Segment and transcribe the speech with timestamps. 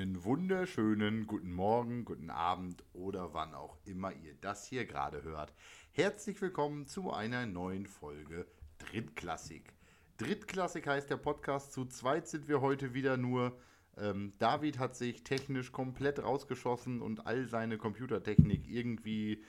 [0.00, 5.52] Einen wunderschönen guten Morgen, guten Abend oder wann auch immer ihr das hier gerade hört.
[5.92, 8.46] Herzlich willkommen zu einer neuen Folge
[8.78, 9.74] Drittklassik.
[10.16, 11.74] Drittklassik heißt der Podcast.
[11.74, 13.58] Zu zweit sind wir heute wieder nur.
[13.98, 19.44] Ähm, David hat sich technisch komplett rausgeschossen und all seine Computertechnik irgendwie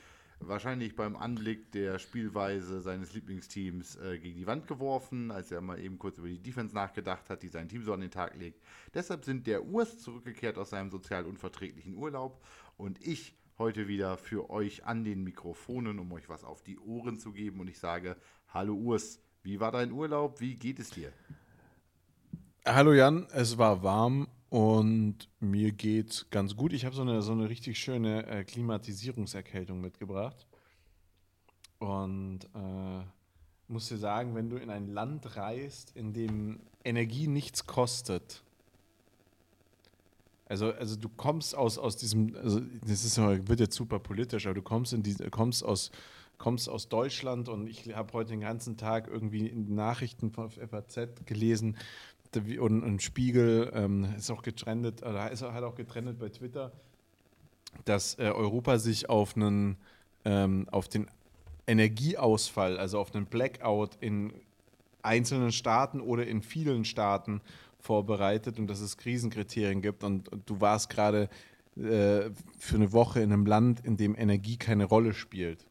[0.47, 5.79] wahrscheinlich beim Anblick der Spielweise seines Lieblingsteams äh, gegen die Wand geworfen, als er mal
[5.79, 8.61] eben kurz über die Defense nachgedacht hat, die sein Team so an den Tag legt.
[8.93, 12.43] Deshalb sind der Urs zurückgekehrt aus seinem sozial unverträglichen Urlaub
[12.77, 17.19] und ich heute wieder für euch an den Mikrofonen, um euch was auf die Ohren
[17.19, 17.59] zu geben.
[17.59, 20.39] Und ich sage, hallo Urs, wie war dein Urlaub?
[20.41, 21.13] Wie geht es dir?
[22.65, 26.73] Hallo Jan, es war warm und mir geht's ganz gut.
[26.73, 30.45] Ich habe so eine, so eine richtig schöne äh, Klimatisierungserkältung mitgebracht.
[31.79, 33.01] Und äh,
[33.69, 38.43] muss dir sagen, wenn du in ein Land reist, in dem Energie nichts kostet,
[40.49, 44.55] also, also du kommst aus, aus diesem, also das ist, wird jetzt super politisch, aber
[44.55, 45.91] du kommst, in diese, kommst, aus,
[46.37, 51.25] kommst aus Deutschland und ich habe heute den ganzen Tag irgendwie in Nachrichten von FAZ
[51.25, 51.77] gelesen,
[52.35, 56.71] und, und Spiegel ähm, ist auch getrennt, oder ist halt auch getrennt bei Twitter,
[57.85, 59.77] dass äh, Europa sich auf einen
[60.23, 61.07] ähm, auf den
[61.67, 64.33] Energieausfall, also auf einen Blackout in
[65.01, 67.41] einzelnen Staaten oder in vielen Staaten
[67.79, 70.03] vorbereitet und dass es Krisenkriterien gibt.
[70.03, 71.29] Und, und du warst gerade
[71.75, 75.65] äh, für eine Woche in einem Land, in dem Energie keine Rolle spielt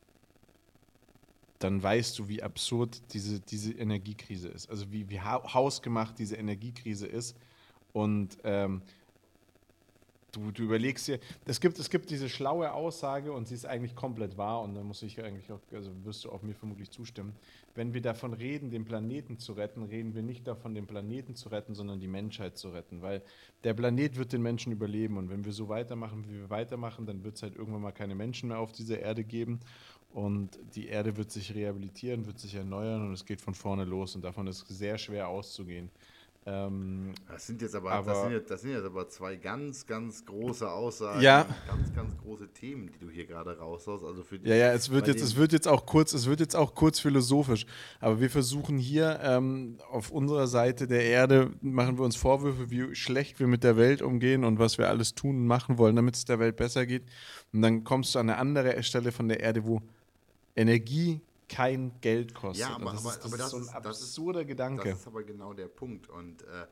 [1.61, 4.69] dann weißt du, wie absurd diese, diese Energiekrise ist.
[4.71, 7.37] Also wie, wie hausgemacht diese Energiekrise ist.
[7.93, 8.83] Und ähm,
[10.33, 13.95] du, du überlegst dir, es gibt, es gibt diese schlaue Aussage und sie ist eigentlich
[13.95, 17.35] komplett wahr und da muss ich eigentlich auch, also wirst du auch mir vermutlich zustimmen.
[17.75, 21.51] Wenn wir davon reden, den Planeten zu retten, reden wir nicht davon, den Planeten zu
[21.51, 23.23] retten, sondern die Menschheit zu retten, weil
[23.65, 27.23] der Planet wird den Menschen überleben und wenn wir so weitermachen, wie wir weitermachen, dann
[27.23, 29.61] wird es halt irgendwann mal keine Menschen mehr auf dieser Erde geben
[30.13, 34.15] und die Erde wird sich rehabilitieren, wird sich erneuern und es geht von vorne los
[34.15, 35.91] und davon ist sehr schwer auszugehen.
[36.47, 39.87] Ähm, das, sind jetzt aber, aber das, sind jetzt, das sind jetzt aber zwei ganz,
[39.87, 41.47] ganz große Aussagen, ja.
[41.67, 44.05] ganz, ganz große Themen, die du hier gerade raushaust.
[44.05, 46.41] Also für die, ja, ja, es wird jetzt, es wird jetzt auch kurz, es wird
[46.41, 47.67] jetzt auch kurz philosophisch.
[48.01, 52.95] Aber wir versuchen hier ähm, auf unserer Seite der Erde machen wir uns Vorwürfe, wie
[52.95, 56.17] schlecht wir mit der Welt umgehen und was wir alles tun und machen wollen, damit
[56.17, 57.03] es der Welt besser geht.
[57.53, 59.83] Und dann kommst du an eine andere Stelle von der Erde, wo
[60.57, 62.69] Energie kein Geld kostet.
[62.69, 64.91] Ja, aber, das, aber, ist, das, aber das ist so ein absurder ist, Gedanke.
[64.91, 66.09] Das ist aber genau der Punkt.
[66.09, 66.67] Und äh,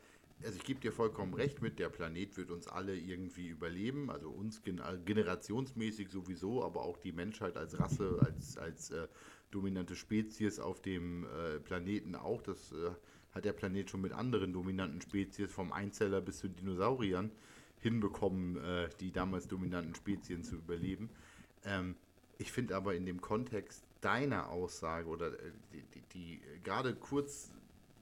[0.44, 4.30] also ich gebe dir vollkommen recht mit, der Planet wird uns alle irgendwie überleben, also
[4.30, 9.08] uns gen generationsmäßig sowieso, aber auch die Menschheit als Rasse, als, als äh,
[9.50, 12.42] dominante Spezies auf dem äh, Planeten auch.
[12.42, 12.90] Das äh,
[13.32, 17.32] hat der Planet schon mit anderen dominanten Spezies, vom Einzeller bis zu Dinosauriern,
[17.80, 21.10] hinbekommen, äh, die damals dominanten Spezien zu überleben.
[21.64, 21.96] Ähm,
[22.38, 27.50] ich finde aber in dem Kontext deiner Aussage oder äh, die, die, die gerade kurz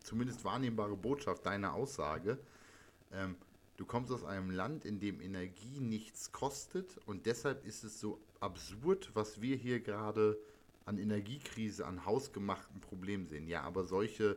[0.00, 2.38] zumindest wahrnehmbare Botschaft deiner Aussage,
[3.12, 3.34] ähm,
[3.76, 8.20] du kommst aus einem Land, in dem Energie nichts kostet und deshalb ist es so
[8.40, 10.38] absurd, was wir hier gerade
[10.84, 13.48] an Energiekrise, an hausgemachten Problemen sehen.
[13.48, 14.36] Ja, aber solche,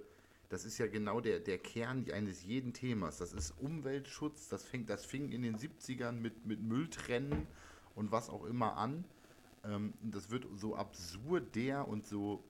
[0.49, 3.17] das ist ja genau der, der Kern eines jeden Themas.
[3.17, 7.45] Das ist Umweltschutz, das, fängt, das fing in den 70ern mit, mit Mülltrennen
[7.95, 9.05] und was auch immer an.
[9.69, 12.43] Ähm, das wird so absurder und so,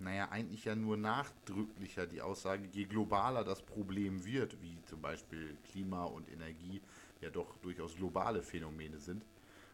[0.00, 5.56] naja, eigentlich ja nur nachdrücklicher die Aussage, je globaler das Problem wird, wie zum Beispiel
[5.70, 6.80] Klima und Energie
[7.20, 9.24] ja doch durchaus globale Phänomene sind,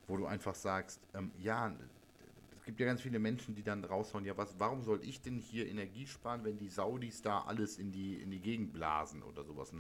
[0.07, 1.75] wo du einfach sagst, ähm, ja,
[2.57, 5.39] es gibt ja ganz viele Menschen, die dann raushauen, ja, was, warum soll ich denn
[5.39, 9.45] hier Energie sparen, wenn die Saudis da alles in die, in die Gegend blasen oder
[9.45, 9.75] sowas?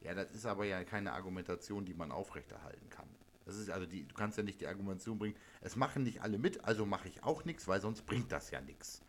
[0.00, 3.08] Ja, das ist aber ja keine Argumentation, die man aufrechterhalten kann.
[3.46, 6.36] Das ist also die, du kannst ja nicht die Argumentation bringen, es machen nicht alle
[6.36, 9.00] mit, also mache ich auch nichts, weil sonst bringt das ja nichts.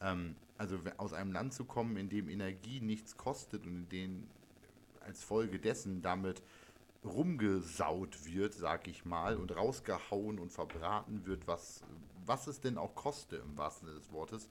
[0.00, 4.28] Ähm, also aus einem Land zu kommen, in dem Energie nichts kostet und in dem
[5.00, 6.42] als Folge dessen damit
[7.04, 11.82] rumgesaut wird, sag ich mal, und rausgehauen und verbraten wird, was,
[12.24, 14.48] was es denn auch koste im wahrsten Sinne des Wortes,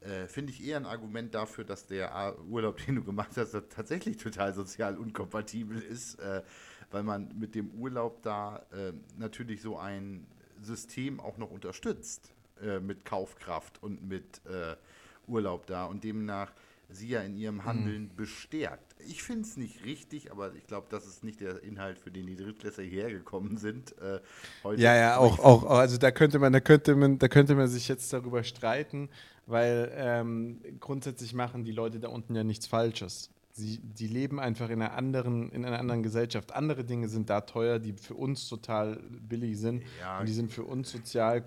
[0.00, 4.18] äh, finde ich eher ein Argument dafür, dass der Urlaub, den du gemacht hast, tatsächlich
[4.18, 6.16] total sozial unkompatibel ist.
[6.16, 6.42] Äh,
[6.92, 10.26] weil man mit dem Urlaub da äh, natürlich so ein
[10.60, 14.76] System auch noch unterstützt äh, mit Kaufkraft und mit äh,
[15.26, 16.52] Urlaub da und demnach
[16.94, 18.16] sie ja in ihrem Handeln mhm.
[18.16, 18.94] bestärkt.
[19.08, 22.26] Ich finde es nicht richtig, aber ich glaube, das ist nicht der Inhalt, für den
[22.26, 23.94] die Drittklässler hierher gekommen sind.
[23.98, 24.20] Äh,
[24.76, 27.88] ja, ja, auch, auch, also da könnte man, da könnte man, da könnte man sich
[27.88, 29.08] jetzt darüber streiten,
[29.46, 33.31] weil ähm, grundsätzlich machen die Leute da unten ja nichts Falsches.
[33.54, 36.54] Sie, die leben einfach in einer, anderen, in einer anderen Gesellschaft.
[36.54, 38.96] Andere Dinge sind da teuer, die für uns total
[39.28, 39.82] billig sind.
[40.00, 40.20] Ja.
[40.20, 41.44] Und die sind für uns sozial,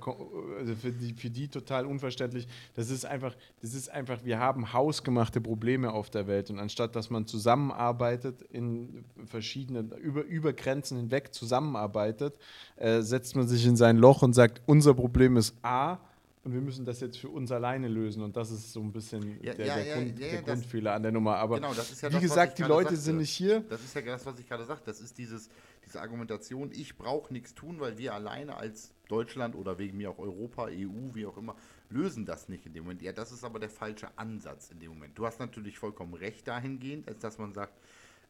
[0.60, 2.48] also für die, für die total unverständlich.
[2.76, 6.52] Das ist einfach, das ist einfach, wir haben hausgemachte Probleme auf der Welt.
[6.52, 12.38] Und anstatt dass man zusammenarbeitet, in verschiedenen, über, über Grenzen hinweg zusammenarbeitet,
[12.76, 15.98] äh, setzt man sich in sein Loch und sagt, unser Problem ist A,
[16.46, 18.22] und wir müssen das jetzt für uns alleine lösen.
[18.22, 21.02] Und das ist so ein bisschen ja, der, ja, der, ja, Grund, der Grundfehler an
[21.02, 21.38] der Nummer.
[21.38, 23.02] Aber genau, wie das, gesagt, die Leute sagte.
[23.02, 23.62] sind nicht hier.
[23.62, 24.86] Das ist ja das, was ich gerade sagte.
[24.86, 25.50] Das ist dieses,
[25.84, 30.20] diese Argumentation, ich brauche nichts tun, weil wir alleine als Deutschland oder wegen mir auch
[30.20, 31.56] Europa, EU, wie auch immer,
[31.90, 33.02] lösen das nicht in dem Moment.
[33.02, 35.18] Ja, das ist aber der falsche Ansatz in dem Moment.
[35.18, 37.74] Du hast natürlich vollkommen recht dahingehend, als dass man sagt,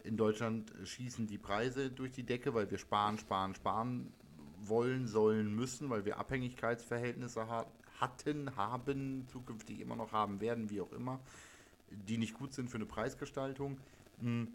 [0.06, 4.14] in Deutschland schießen die Preise durch die Decke, weil wir sparen, sparen, sparen
[4.64, 7.70] wollen, sollen, müssen, weil wir Abhängigkeitsverhältnisse haben
[8.00, 11.20] hatten, haben, zukünftig immer noch haben werden, wie auch immer,
[11.90, 13.78] die nicht gut sind für eine Preisgestaltung.
[14.20, 14.48] Hm,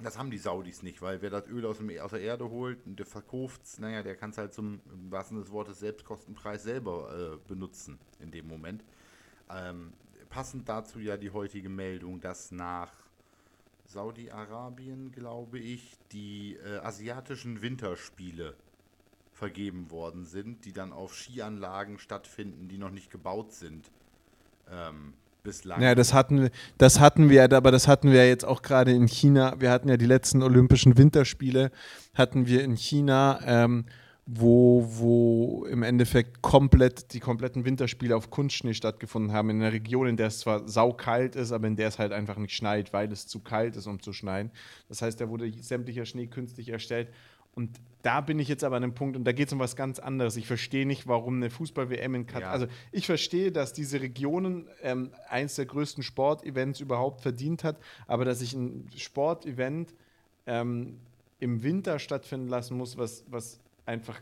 [0.00, 2.78] das haben die Saudis nicht, weil wer das Öl aus, dem, aus der Erde holt
[2.86, 6.62] und der verkauft es, naja, der kann es halt zum, im wahrsten des Wortes, Selbstkostenpreis
[6.62, 8.84] selber äh, benutzen in dem Moment.
[9.50, 9.92] Ähm,
[10.28, 12.92] passend dazu ja die heutige Meldung, dass nach
[13.86, 18.54] Saudi-Arabien, glaube ich, die äh, asiatischen Winterspiele
[19.38, 23.88] vergeben worden sind, die dann auf Skianlagen stattfinden, die noch nicht gebaut sind.
[24.68, 25.14] Ähm,
[25.44, 25.80] bislang.
[25.80, 29.54] Ja, das hatten, das hatten wir, aber das hatten wir jetzt auch gerade in China.
[29.60, 31.70] Wir hatten ja die letzten Olympischen Winterspiele,
[32.14, 33.84] hatten wir in China, ähm,
[34.26, 39.50] wo, wo im Endeffekt komplett die kompletten Winterspiele auf Kunstschnee stattgefunden haben.
[39.50, 42.36] In einer Region, in der es zwar saukalt ist, aber in der es halt einfach
[42.36, 44.50] nicht schneit, weil es zu kalt ist, um zu schneien.
[44.88, 47.08] Das heißt, da wurde sämtlicher Schnee künstlich erstellt.
[47.58, 49.74] Und da bin ich jetzt aber an einem Punkt, und da geht es um was
[49.74, 50.36] ganz anderes.
[50.36, 52.42] Ich verstehe nicht, warum eine Fußball-WM in Katar.
[52.42, 52.50] Ja.
[52.52, 57.76] Also, ich verstehe, dass diese Regionen ähm, eins der größten Sportevents überhaupt verdient hat,
[58.06, 59.92] aber dass ich ein Sportevent
[60.46, 61.00] ähm,
[61.40, 64.20] im Winter stattfinden lassen muss, was, was einfach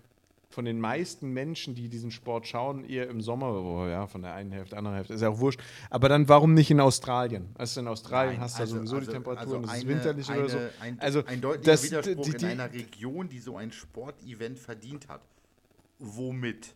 [0.48, 4.34] von den meisten Menschen, die diesen Sport schauen, eher im Sommer, oh ja, von der
[4.34, 5.60] einen Hälfte, anderen Hälfte, ist ja auch wurscht.
[5.90, 7.48] Aber dann warum nicht in Australien?
[7.56, 10.28] Also in Australien Nein, hast du also, sowieso also, die Temperaturen, also es ist winterlich
[10.30, 10.58] eine, oder so.
[10.80, 14.58] Ein, also ein deutlicher das, Widerspruch die, die, in einer Region, die so ein Sportevent
[14.58, 15.22] verdient hat.
[15.98, 16.74] Womit?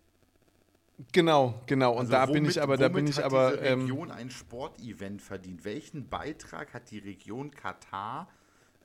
[1.13, 1.93] Genau, genau.
[1.93, 3.53] Und also da womit, bin ich aber, da bin ich aber.
[3.53, 5.65] Diese ähm, Region ähm, ein Sportevent verdient.
[5.65, 8.29] Welchen Beitrag hat die Region Katar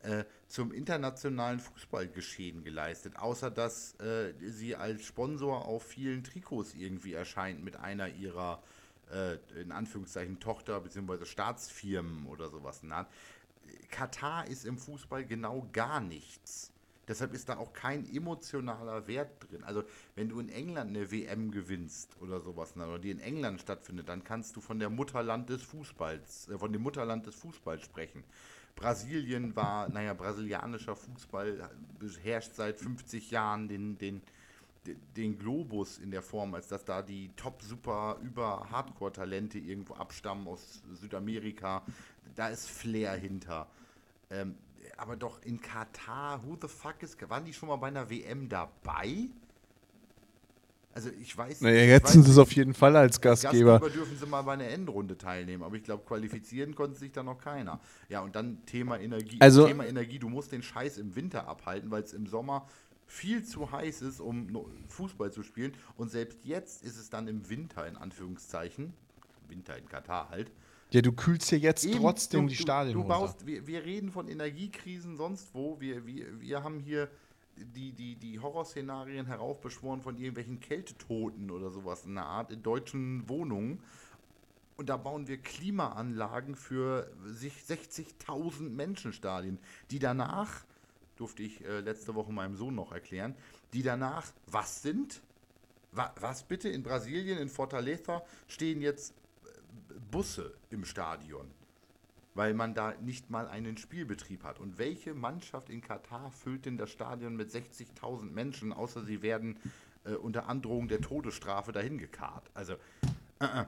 [0.06, 7.14] äh, zum internationalen Fußballgeschehen geleistet, außer dass äh, sie als Sponsor auf vielen Trikots irgendwie
[7.14, 8.62] erscheint mit einer ihrer
[9.12, 11.26] äh, in Anführungszeichen Tochter- bzw.
[11.26, 12.82] Staatsfirmen oder sowas.
[12.84, 13.08] Na,
[13.90, 16.72] Katar ist im Fußball genau gar nichts.
[17.08, 19.64] Deshalb ist da auch kein emotionaler Wert drin.
[19.64, 19.84] Also,
[20.16, 24.24] wenn du in England eine WM gewinnst oder sowas, oder die in England stattfindet, dann
[24.24, 28.24] kannst du von der Mutterland des Fußballs, äh, von dem Mutterland des Fußballs sprechen.
[28.76, 34.22] Brasilien war, naja, brasilianischer Fußball beherrscht seit 50 Jahren den, den,
[35.16, 40.48] den Globus in der Form, als dass da die top super über Hardcore-Talente irgendwo abstammen
[40.48, 41.84] aus Südamerika.
[42.36, 43.68] Da ist Flair hinter.
[44.30, 44.58] Ähm,
[44.98, 48.50] aber doch in Katar, who the fuck is, waren die schon mal bei einer WM
[48.50, 49.30] dabei?
[50.96, 53.80] Also ich weiß naja, jetzt sind sie es auf jeden Fall als Gastgeber.
[53.80, 57.22] Gastgeber dürfen sie mal bei einer Endrunde teilnehmen, aber ich glaube, qualifizieren konnte sich da
[57.22, 57.82] noch keiner.
[58.08, 59.36] Ja, und dann Thema Energie.
[59.42, 62.66] Also, Thema Energie, du musst den Scheiß im Winter abhalten, weil es im Sommer
[63.08, 64.48] viel zu heiß ist, um
[64.88, 65.74] Fußball zu spielen.
[65.98, 68.94] Und selbst jetzt ist es dann im Winter, in Anführungszeichen,
[69.50, 70.50] Winter in Katar halt.
[70.92, 73.84] Ja, du kühlst hier jetzt Eben, trotzdem du, die Stadien du, du baust, wir, wir,
[73.84, 75.78] reden von Energiekrisen sonst wo.
[75.82, 77.10] Wir, wir, wir haben hier
[77.58, 83.28] die, die, die Horrorszenarien heraufbeschworen von irgendwelchen Kältetoten oder sowas in der Art in deutschen
[83.30, 83.82] Wohnungen.
[84.78, 89.60] Und da bauen wir Klimaanlagen für 60.000 Menschenstadien,
[89.90, 90.66] die danach,
[91.16, 93.36] durfte ich äh, letzte Woche meinem Sohn noch erklären,
[93.72, 95.22] die danach was sind?
[95.94, 96.68] Wa was bitte?
[96.68, 99.14] In Brasilien, in Fortaleza stehen jetzt
[99.46, 101.50] äh, Busse im Stadion
[102.36, 104.60] weil man da nicht mal einen Spielbetrieb hat.
[104.60, 109.58] Und welche Mannschaft in Katar füllt denn das Stadion mit 60.000 Menschen, außer sie werden
[110.04, 112.52] äh, unter Androhung der Todesstrafe dahin gekarrt?
[112.54, 112.74] Also
[113.40, 113.66] äh, äh.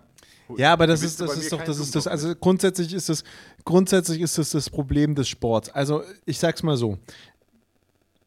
[0.58, 3.24] Ja, aber das ist, das ist doch, das ist das, also grundsätzlich ist das,
[3.66, 5.70] grundsätzlich ist das das Problem des Sports.
[5.70, 6.98] Also ich sag's mal so.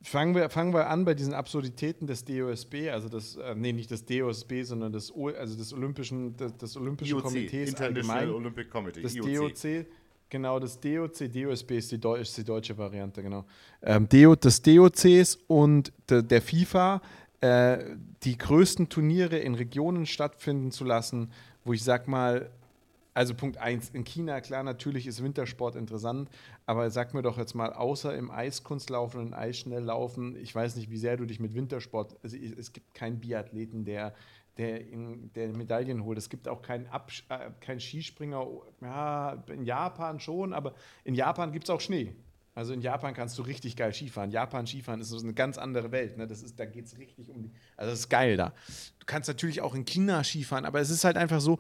[0.03, 3.91] Fangen wir, fangen wir an bei diesen Absurditäten des DOSB, also das, äh, nee, nicht
[3.91, 8.31] des DOSB, sondern des, o, also des Olympischen, des, des Olympischen IOC, Komitees International allgemein,
[8.31, 9.53] Olympic Committee, des IOC.
[9.53, 9.87] DOC,
[10.31, 13.45] Genau, das DOC, DOSB ist die, ist die deutsche Variante, genau.
[13.83, 17.03] Ähm, DO, des DOCs und de, der FIFA
[17.41, 17.79] äh,
[18.23, 21.33] die größten Turniere in Regionen stattfinden zu lassen,
[21.65, 22.51] wo ich sag mal,
[23.13, 26.31] Also Punkt 1, in China, klar, natürlich ist Wintersport interessant,
[26.65, 30.97] aber sag mir doch jetzt mal, außer im Eiskunstlaufen und Eisschnelllaufen, ich weiß nicht, wie
[30.97, 34.15] sehr du dich mit Wintersport, also es gibt keinen Biathleten, der,
[34.57, 36.19] der, in, der Medaillen holt.
[36.19, 38.47] Es gibt auch keinen, äh, keinen Skispringer,
[38.81, 42.15] ja, in Japan schon, aber in Japan gibt es auch Schnee.
[42.55, 44.31] Also in Japan kannst du richtig geil Skifahren.
[44.31, 46.19] Japan Skifahren ist so eine ganz andere Welt.
[46.19, 46.27] Ne?
[46.27, 47.51] Das ist, da geht es richtig um die.
[47.77, 48.53] Also das ist geil da.
[48.99, 51.59] Du kannst natürlich auch in China Skifahren, aber es ist halt einfach so,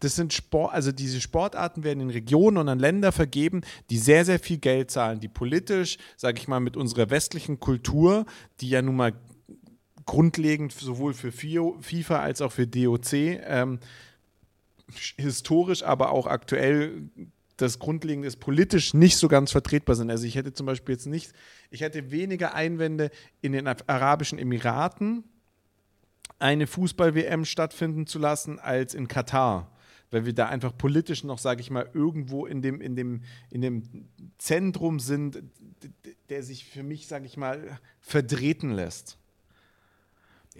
[0.00, 4.24] das sind Sport, also diese Sportarten werden in Regionen und an Länder vergeben, die sehr,
[4.24, 8.24] sehr viel Geld zahlen, die politisch, sage ich mal, mit unserer westlichen Kultur,
[8.60, 9.12] die ja nun mal
[10.10, 13.78] grundlegend sowohl für FIFA als auch für DOC ähm,
[15.16, 17.08] historisch, aber auch aktuell
[17.56, 20.10] das Grundlegende ist politisch nicht so ganz vertretbar sind.
[20.10, 21.32] Also ich hätte zum Beispiel jetzt nicht,
[21.70, 25.22] ich hätte weniger Einwände in den Arabischen Emiraten
[26.40, 29.70] eine Fußball-WM stattfinden zu lassen als in Katar
[30.12, 33.60] weil wir da einfach politisch noch, sage ich mal, irgendwo in dem, in dem, in
[33.60, 35.40] dem Zentrum sind,
[36.28, 39.19] der sich für mich, sage ich mal, verdrehten lässt.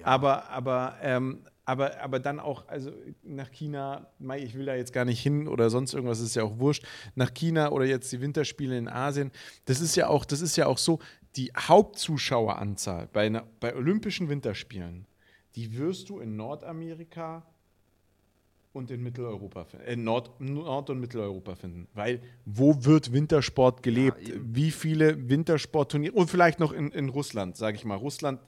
[0.00, 0.06] Ja.
[0.06, 2.90] Aber, aber, ähm, aber, aber dann auch, also
[3.22, 6.58] nach China, ich will da jetzt gar nicht hin oder sonst irgendwas, ist ja auch
[6.58, 9.30] wurscht, nach China oder jetzt die Winterspiele in Asien,
[9.66, 10.98] das ist ja auch, das ist ja auch so,
[11.36, 15.06] die Hauptzuschaueranzahl bei, einer, bei Olympischen Winterspielen,
[15.54, 17.46] die wirst du in Nordamerika
[18.72, 21.88] und in Mitteleuropa, äh, Nord, Nord- und Mitteleuropa finden.
[21.92, 24.26] Weil wo wird Wintersport gelebt?
[24.26, 26.12] Ja, Wie viele Wintersportturniere?
[26.14, 27.96] Und vielleicht noch in, in Russland, sage ich mal.
[27.96, 28.40] Russland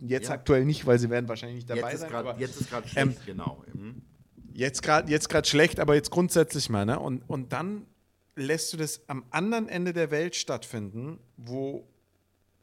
[0.00, 0.34] jetzt ja.
[0.34, 2.10] aktuell nicht, weil sie werden wahrscheinlich nicht dabei jetzt sein.
[2.10, 3.64] Grad, aber, jetzt ist gerade ähm, schlecht, ähm, genau.
[3.72, 4.02] Mhm.
[4.52, 6.84] Jetzt gerade jetzt schlecht, aber jetzt grundsätzlich mal.
[6.84, 6.98] Ne?
[6.98, 7.86] Und, und dann
[8.36, 11.86] lässt du das am anderen Ende der Welt stattfinden, wo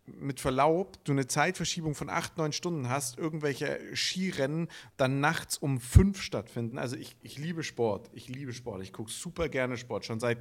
[0.08, 5.82] mit Verlaub, du eine Zeitverschiebung von acht, neun Stunden hast, irgendwelche Skirennen dann nachts um
[5.82, 6.77] fünf stattfinden.
[6.77, 10.38] Also ich, ich liebe Sport, ich liebe Sport, ich gucke super gerne Sport, schon seit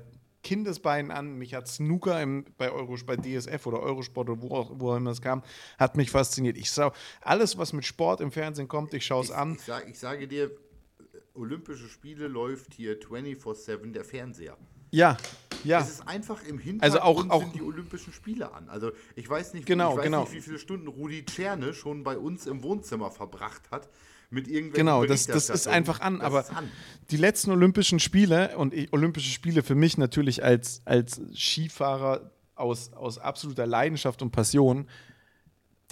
[0.47, 1.39] Kindesbeinen an.
[1.39, 5.11] Mich hat Snooker im, bei, Euro, bei DSF oder Eurosport oder wo auch, wo immer
[5.11, 5.43] es kam,
[5.77, 6.57] hat mich fasziniert.
[6.57, 9.57] Ich schaue alles, was mit Sport im Fernsehen kommt, ich schaue es an.
[9.57, 10.53] Ich, sag, ich sage dir,
[11.35, 14.57] Olympische Spiele läuft hier 24-7 der Fernseher.
[14.93, 15.17] Ja,
[15.65, 15.81] ja.
[15.81, 18.69] Es ist einfach im Hintergrund also auch, auch sind die Olympischen Spiele an.
[18.69, 20.21] Also ich weiß nicht, genau, ich weiß genau.
[20.21, 23.89] nicht wie viele Stunden Rudi Czerne schon bei uns im Wohnzimmer verbracht hat.
[24.31, 26.19] Mit irgendwelchen genau, das, das ist einfach an.
[26.19, 26.69] Das aber an.
[27.11, 33.19] die letzten Olympischen Spiele und Olympische Spiele für mich natürlich als, als Skifahrer aus, aus
[33.19, 34.87] absoluter Leidenschaft und Passion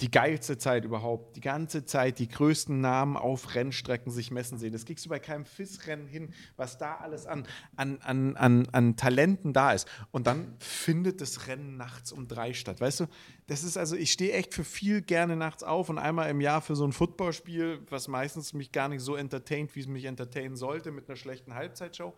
[0.01, 1.37] die geilste Zeit überhaupt.
[1.37, 4.73] Die ganze Zeit die größten Namen auf Rennstrecken sich messen sehen.
[4.73, 7.47] Das kriegst du bei keinem FIS-Rennen hin, was da alles an,
[7.77, 9.87] an, an, an, an Talenten da ist.
[10.11, 12.81] Und dann findet das Rennen nachts um drei statt.
[12.81, 13.05] Weißt du,
[13.47, 16.61] das ist also, ich stehe echt für viel gerne nachts auf und einmal im Jahr
[16.61, 20.57] für so ein Footballspiel, was meistens mich gar nicht so entertaint, wie es mich entertainen
[20.57, 22.13] sollte, mit einer schlechten Halbzeitshow.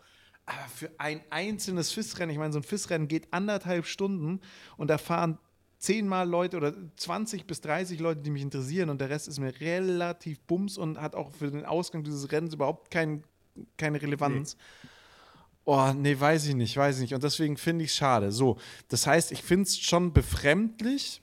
[0.48, 4.40] Aber für ein einzelnes FIS-Rennen, ich meine, so ein FIS-Rennen geht anderthalb Stunden
[4.78, 5.38] und da fahren
[5.80, 9.54] zehnmal Leute oder 20 bis 30 Leute, die mich interessieren und der Rest ist mir
[9.60, 13.24] relativ bums und hat auch für den Ausgang dieses Rennens überhaupt kein,
[13.78, 14.56] keine Relevanz.
[14.56, 14.90] Nee.
[15.66, 17.14] Oh, nee, weiß ich nicht, weiß ich nicht.
[17.14, 18.32] Und deswegen finde ich es schade.
[18.32, 18.58] So,
[18.88, 21.22] das heißt, ich finde es schon befremdlich,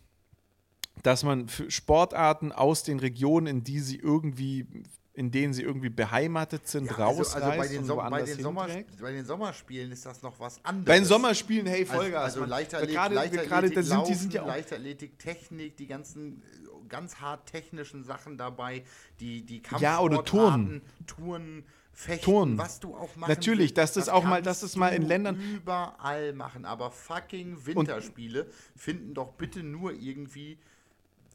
[1.02, 4.66] dass man Sportarten aus den Regionen, in die sie irgendwie
[5.14, 8.42] in denen sie irgendwie beheimatet sind, ja, rausreißt also, also bei, den so bei, den
[8.42, 8.68] Sommer
[9.00, 10.86] bei den Sommerspielen ist das noch was anderes.
[10.86, 12.24] Bei den Sommerspielen, hey, also, Vollgas.
[12.24, 16.42] Also, also Leichtathletik, gerade, Leichtathletik, gerade, da sind, die sind ja Leichtathletik, Technik, die ganzen
[16.88, 18.84] ganz hart technischen Sachen dabei,
[19.20, 20.24] die, die Ja, oder
[21.96, 22.58] Fechten, Touren.
[22.58, 25.40] was du auch machen Natürlich, dass das, das auch mal, dass das mal in Ländern
[25.40, 30.58] überall machen, aber fucking Winterspiele Und finden doch bitte nur irgendwie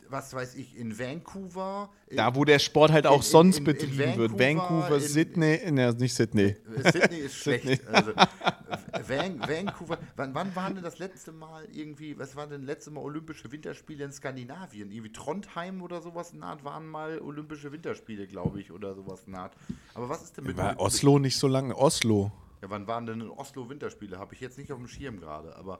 [0.09, 1.89] was weiß ich, in Vancouver.
[2.07, 4.39] In, da, wo der Sport halt auch in, sonst in, betrieben Vancouver, wird.
[4.39, 6.55] Vancouver, Sydney, ne, nicht Sydney.
[6.83, 7.87] Sydney ist schlecht.
[7.87, 8.13] Also,
[9.07, 12.91] Van, Vancouver, wann, wann waren denn das letzte Mal irgendwie, was waren denn das letzte
[12.91, 14.91] Mal Olympische Winterspiele in Skandinavien?
[14.91, 19.35] Irgendwie Trondheim oder sowas in Art waren mal Olympische Winterspiele, glaube ich, oder sowas in
[19.35, 19.55] Art.
[19.93, 20.57] Aber was ist denn mit.
[20.57, 21.75] War Oslo nicht so lange?
[21.75, 22.31] Oslo.
[22.61, 24.19] Ja, wann waren denn in Oslo Winterspiele?
[24.19, 25.79] Habe ich jetzt nicht auf dem Schirm gerade, aber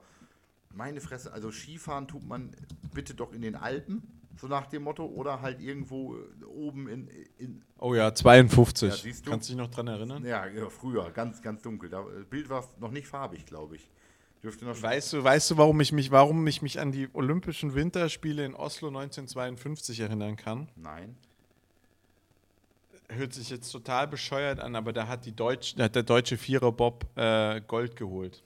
[0.74, 2.51] meine Fresse, also Skifahren tut man
[2.93, 7.08] bitte doch in den Alpen so nach dem Motto, oder halt irgendwo äh, oben in.
[7.38, 9.03] in oh ja, 52.
[9.03, 9.29] Ja, du?
[9.29, 10.25] Kannst du dich noch dran erinnern?
[10.25, 11.89] Ja, früher, ganz, ganz dunkel.
[11.89, 13.89] Das äh, Bild war noch nicht farbig, glaube ich.
[14.41, 17.75] Dürfte noch weißt du, weißt du, warum ich mich, warum ich mich an die Olympischen
[17.75, 20.69] Winterspiele in Oslo 1952 erinnern kann?
[20.77, 21.17] Nein.
[23.10, 26.38] Hört sich jetzt total bescheuert an, aber da hat, die Deutsch, da hat der deutsche
[26.38, 28.43] Viererbob äh, Gold geholt.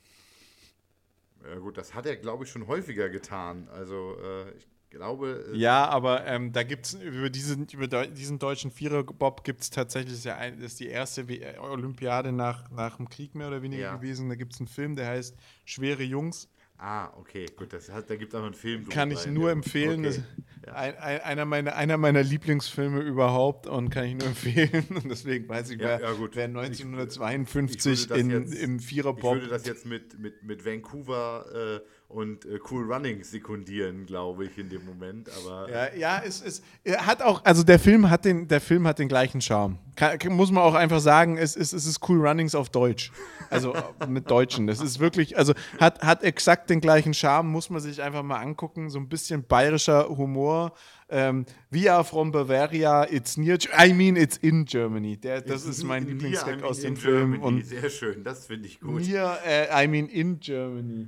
[1.47, 3.67] Ja gut, das hat er, glaube ich, schon häufiger getan.
[3.71, 5.45] Also äh, ich glaube.
[5.53, 9.69] Äh ja, aber ähm, da gibt es über diesen, über diesen deutschen Viererbob gibt es
[9.69, 13.62] tatsächlich ja ein, das ist die erste äh, Olympiade nach, nach dem Krieg mehr oder
[13.62, 13.95] weniger ja.
[13.95, 14.29] gewesen.
[14.29, 15.35] Da gibt es einen Film, der heißt
[15.65, 16.47] Schwere Jungs.
[16.77, 18.89] Ah, okay, gut, das hat, da gibt es auch einen Film.
[18.89, 20.05] Kann ich nur empfehlen.
[20.05, 20.21] Okay.
[20.65, 20.73] Ja.
[20.73, 24.85] Ein, ein, einer, meiner, einer meiner Lieblingsfilme überhaupt und kann ich nur empfehlen.
[24.89, 29.35] Und deswegen weiß ich, ja, wer, ja, wer 1952 ich, ich in, jetzt, im Viererbob.
[29.35, 34.45] Ich würde das jetzt mit, mit, mit Vancouver äh, und äh, Cool Running sekundieren, glaube
[34.45, 35.29] ich, in dem Moment.
[35.41, 36.62] Aber ja, ja, es, es
[36.98, 39.77] hat auch, also der Film hat den, der Film hat den gleichen Charme.
[39.95, 43.12] Kann, muss man auch einfach sagen, es, es, es ist Cool Runnings auf Deutsch.
[43.50, 43.74] Also
[44.07, 44.67] mit Deutschen.
[44.67, 48.39] Das ist wirklich, also hat, hat exakt den gleichen Charme, muss man sich einfach mal
[48.39, 48.89] angucken.
[48.89, 50.74] So ein bisschen bayerischer Humor.
[51.10, 51.45] Ähm,
[51.88, 55.17] are from Bavaria, it's near, I mean it's in Germany.
[55.17, 57.39] Der, das ist mein Lieblingsgag aus dem Film.
[57.41, 59.01] Und Sehr schön, das finde ich gut.
[59.01, 61.07] Near, äh, I mean in Germany.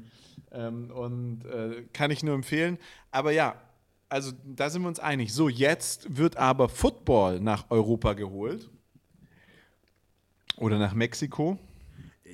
[0.56, 2.78] Ähm, und äh, kann ich nur empfehlen.
[3.12, 3.56] Aber ja,
[4.10, 5.34] also da sind wir uns einig.
[5.34, 8.70] So, jetzt wird aber Football nach Europa geholt.
[10.58, 11.60] Oder nach Mexiko.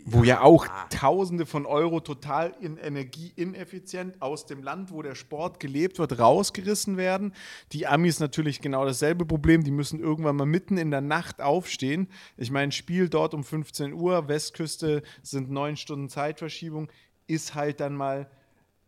[0.05, 5.59] Wo ja auch Tausende von Euro total in energieineffizient aus dem Land, wo der Sport
[5.59, 7.33] gelebt wird, rausgerissen werden.
[7.71, 9.63] Die Amis natürlich genau dasselbe Problem.
[9.63, 12.07] Die müssen irgendwann mal mitten in der Nacht aufstehen.
[12.37, 16.89] Ich meine, Spiel dort um 15 Uhr, Westküste sind neun Stunden Zeitverschiebung
[17.31, 18.27] ist halt dann mal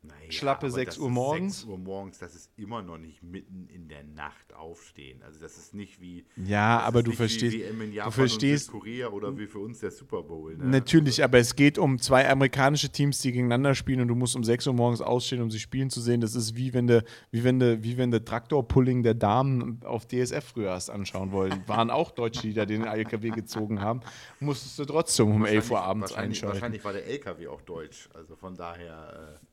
[0.04, 1.62] naja, schlappe 6 Uhr morgens.
[1.62, 5.24] 6 Uhr morgens, das ist immer noch nicht mitten in der Nacht aufstehen.
[5.24, 9.60] Also das ist nicht wie Ja, aber du verstehst du verstehst Korea oder wie für
[9.60, 10.58] uns der Super Bowl.
[10.58, 10.66] Ne?
[10.66, 14.36] Natürlich, also, aber es geht um zwei amerikanische Teams, die gegeneinander spielen und du musst
[14.36, 16.20] um 6 Uhr morgens ausstehen, um sie spielen zu sehen.
[16.20, 20.06] Das ist wie wenn du wie wenn du wie wenn du Traktorpulling der Damen auf
[20.06, 21.64] DSF früher hast anschauen wollen.
[21.68, 24.02] Waren auch Deutsche, die da den LKW gezogen haben.
[24.42, 26.56] Musstest du trotzdem um 11 Uhr abends wahrscheinlich, einschalten.
[26.56, 28.10] Wahrscheinlich war der LKW auch deutsch.
[28.14, 29.53] Also von daher äh,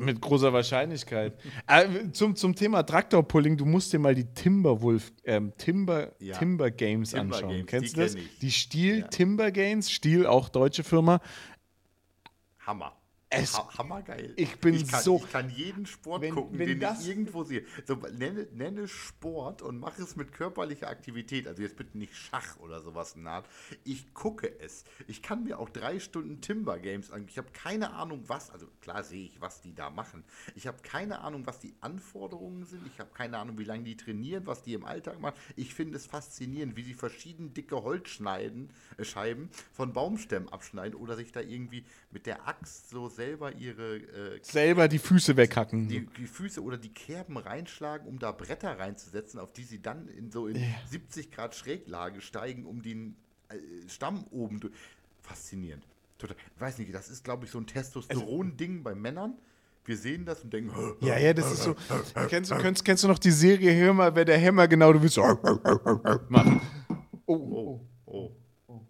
[0.00, 1.34] mit großer Wahrscheinlichkeit.
[1.66, 6.36] Äh, zum, zum Thema Traktorpulling, du musst dir mal die Timberwolf, ähm, Timber, ja.
[6.36, 7.50] Timber Games Timber anschauen.
[7.50, 8.14] Games, Kennst du das?
[8.14, 9.06] Kenn die Stiel ja.
[9.08, 11.20] Timber Games, Stiel auch deutsche Firma.
[12.60, 12.99] Hammer.
[13.32, 14.32] Es, ha hammergeil.
[14.34, 15.18] Ich bin ich kann, so.
[15.18, 17.64] Ich kann jeden Sport wenn, gucken, wenn den ich irgendwo sehe.
[17.86, 21.46] So, nenne, nenne, Sport und mach es mit körperlicher Aktivität.
[21.46, 23.44] Also jetzt bitte nicht Schach oder sowas naht.
[23.84, 24.84] Ich gucke es.
[25.06, 27.24] Ich kann mir auch drei Stunden Timber Games an.
[27.28, 28.50] Ich habe keine Ahnung, was.
[28.50, 30.24] Also klar sehe ich, was die da machen.
[30.56, 32.84] Ich habe keine Ahnung, was die Anforderungen sind.
[32.88, 35.38] Ich habe keine Ahnung, wie lange die trainieren, was die im Alltag machen.
[35.54, 41.14] Ich finde es faszinierend, wie sie verschieden dicke Holzschneiden, äh, Scheiben von Baumstämmen abschneiden oder
[41.14, 43.96] sich da irgendwie mit der Axt so selber ihre.
[43.96, 45.88] Äh, selber die Füße weghacken.
[45.88, 50.08] Die, die, Füße oder die Kerben reinschlagen, um da Bretter reinzusetzen, auf die sie dann
[50.08, 50.68] in so in ja.
[50.88, 53.16] 70 Grad Schräglage steigen, um den
[53.48, 53.56] äh,
[53.88, 54.60] Stamm oben.
[55.20, 55.86] Faszinierend.
[56.16, 56.36] Total.
[56.54, 59.34] Ich weiß nicht, das ist, glaube ich, so ein Testosteron-Ding bei Männern.
[59.84, 60.72] Wir sehen das und denken.
[61.00, 61.74] Ja, ja, das ist so.
[62.28, 65.02] kennst, du, kennst, kennst du noch die Serie Hör mal, wer der Hämmer genau, du
[65.02, 65.22] willst so
[66.28, 66.60] machen.
[67.26, 68.30] Oh, oh, oh.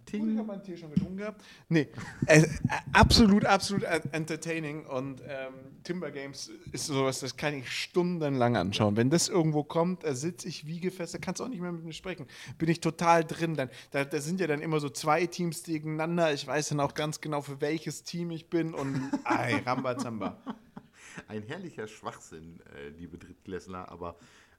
[0.07, 0.23] Ting.
[0.23, 1.43] Oh, ich habe meinen Tee schon getrunken gehabt.
[1.69, 1.89] Nee,
[2.27, 2.47] äh,
[2.93, 4.87] absolut, absolut entertaining.
[4.87, 8.97] Und ähm, Timber Games ist sowas, das kann ich stundenlang anschauen.
[8.97, 11.93] Wenn das irgendwo kommt, da sitze ich wie gefesselt, kannst auch nicht mehr mit mir
[11.93, 12.27] sprechen.
[12.59, 13.55] Bin ich total drin.
[13.55, 16.33] Dann, da, da, sind ja dann immer so zwei Teams gegeneinander.
[16.33, 18.75] Ich weiß dann auch ganz genau, für welches Team ich bin.
[18.75, 20.39] Und ei, Rambazamba.
[21.29, 24.17] Ein herrlicher Schwachsinn, äh, liebe Drittklässler, aber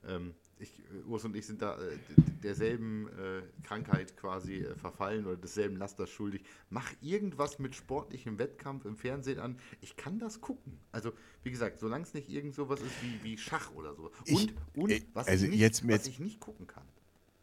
[0.08, 1.98] ähm, ich, Urs und ich sind da äh,
[2.44, 6.44] derselben äh, Krankheit quasi äh, verfallen oder desselben Lasters schuldig.
[6.70, 9.58] Mach irgendwas mit sportlichem Wettkampf im Fernsehen an.
[9.82, 10.80] Ich kann das gucken.
[10.92, 11.12] Also,
[11.44, 14.12] wie gesagt, solange es nicht irgend sowas ist wie, wie Schach oder so.
[14.28, 16.86] Und, ich, und äh, was, also ich nicht, was ich nicht gucken kann,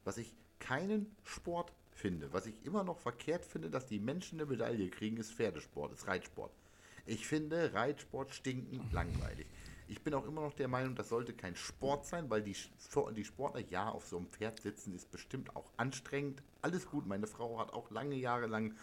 [0.04, 4.48] was ich keinen Sport finde, was ich immer noch verkehrt finde, dass die Menschen eine
[4.48, 6.52] Medaille kriegen, ist Pferdesport, ist Reitsport.
[7.07, 9.46] Ich finde Reitsport stinken langweilig.
[9.88, 12.55] Ich bin auch immer noch der Meinung, das sollte kein Sport sein, weil die,
[13.16, 16.42] die Sportler, ja, auf so einem Pferd sitzen, ist bestimmt auch anstrengend.
[16.61, 18.74] Alles gut, meine Frau hat auch lange Jahre lang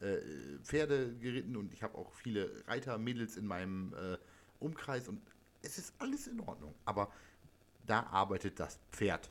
[0.00, 0.18] äh,
[0.62, 4.16] Pferde geritten und ich habe auch viele Reitermädels in meinem äh,
[4.58, 5.20] Umkreis und
[5.62, 6.74] es ist alles in Ordnung.
[6.84, 7.12] Aber
[7.86, 9.30] da arbeitet das Pferd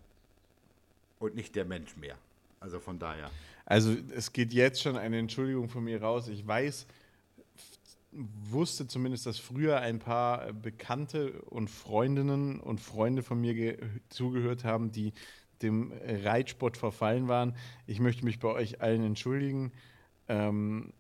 [1.20, 2.18] und nicht der Mensch mehr.
[2.60, 3.30] Also von daher.
[3.66, 6.28] Also es geht jetzt schon eine Entschuldigung von mir raus.
[6.28, 6.86] Ich weiß,
[8.16, 13.78] wusste zumindest, dass früher ein paar äh, Bekannte und Freundinnen und Freunde von mir
[14.10, 15.14] zugehört haben, die
[15.62, 17.56] dem Reitsport verfallen waren.
[17.88, 19.72] Ich möchte mich bei euch allen entschuldigen.
[20.28, 20.94] Ähm,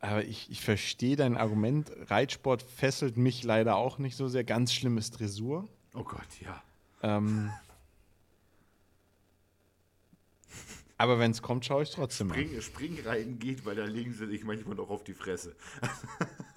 [0.00, 1.90] aber ich, ich verstehe dein Argument.
[2.08, 4.44] Reitsport fesselt mich leider auch nicht so sehr.
[4.44, 5.68] Ganz schlimmes Dressur.
[5.94, 6.62] Oh Gott, ja.
[7.02, 7.50] Ähm,
[10.98, 12.62] Aber wenn es kommt, schaue ich trotzdem Spring, mal.
[12.62, 15.54] Springreiten geht, weil da legen sie sich manchmal noch auf die Fresse.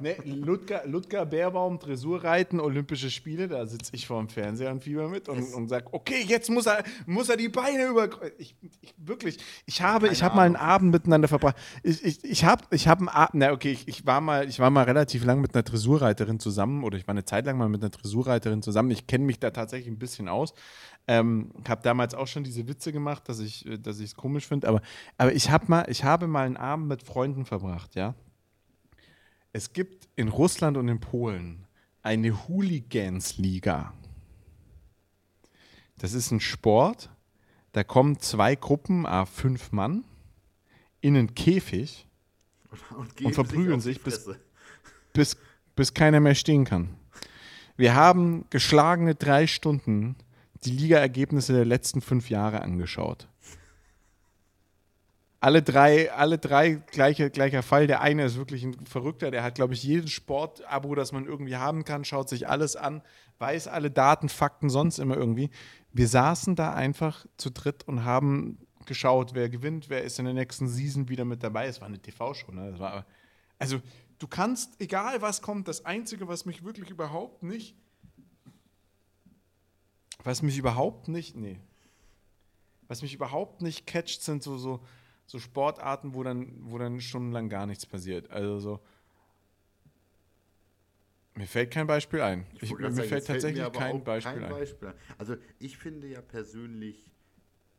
[0.00, 5.08] ne, Ludger, Ludger Bärbaum, Dressurreiten, Olympische Spiele, da sitze ich vor dem Fernseher und Fieber
[5.08, 8.08] mit und, und sage, okay, jetzt muss er, muss er die Beine über.
[8.38, 11.56] Ich, ich, wirklich, ich habe, ich habe mal einen Abend miteinander verbracht.
[11.82, 14.58] Ich, ich, ich habe ich hab einen Abend, na okay, ich, ich, war mal, ich
[14.60, 17.68] war mal relativ lang mit einer Dressurreiterin zusammen oder ich war eine Zeit lang mal
[17.68, 18.90] mit einer Dressurreiterin zusammen.
[18.90, 20.54] Ich kenne mich da tatsächlich ein bisschen aus.
[21.08, 24.68] Ähm, habe damals auch schon diese Witze gemacht, dass ich äh, dass es komisch finde,
[24.68, 24.82] aber,
[25.16, 28.14] aber ich, hab mal, ich habe mal einen Abend mit Freunden verbracht, ja.
[29.52, 31.66] Es gibt in Russland und in Polen
[32.02, 33.92] eine Hooligans-Liga.
[35.98, 37.10] Das ist ein Sport,
[37.72, 40.04] da kommen zwei Gruppen, a fünf Mann,
[41.00, 42.06] in einen Käfig
[42.96, 44.30] und, und verprügeln sich, bis,
[45.12, 45.36] bis,
[45.74, 46.96] bis keiner mehr stehen kann.
[47.76, 50.16] Wir haben geschlagene drei Stunden
[50.64, 53.28] die Ligaergebnisse der letzten fünf Jahre angeschaut.
[55.40, 57.86] Alle drei, alle drei gleiche, gleicher Fall.
[57.86, 61.56] Der eine ist wirklich ein Verrückter, der hat, glaube ich, jedes Sportabo, das man irgendwie
[61.56, 63.02] haben kann, schaut sich alles an,
[63.38, 65.50] weiß alle Daten, Fakten, sonst immer irgendwie.
[65.92, 70.34] Wir saßen da einfach zu dritt und haben geschaut, wer gewinnt, wer ist in der
[70.34, 71.66] nächsten Season wieder mit dabei.
[71.66, 73.04] Es war eine TV-Show, ne?
[73.58, 73.80] also,
[74.18, 77.74] du kannst, egal was kommt, das Einzige, was mich wirklich überhaupt nicht
[80.24, 81.58] was mich überhaupt nicht, nee.
[82.88, 84.80] Was mich überhaupt nicht catcht, sind so, so,
[85.30, 88.28] so Sportarten, wo dann, wo dann stundenlang gar nichts passiert.
[88.32, 88.80] Also so.
[91.36, 92.46] Mir fällt kein Beispiel ein.
[92.60, 94.94] Ich, mir sagen, fällt tatsächlich mir kein, Beispiel, kein Beispiel ein.
[95.18, 97.12] Also ich finde ja persönlich.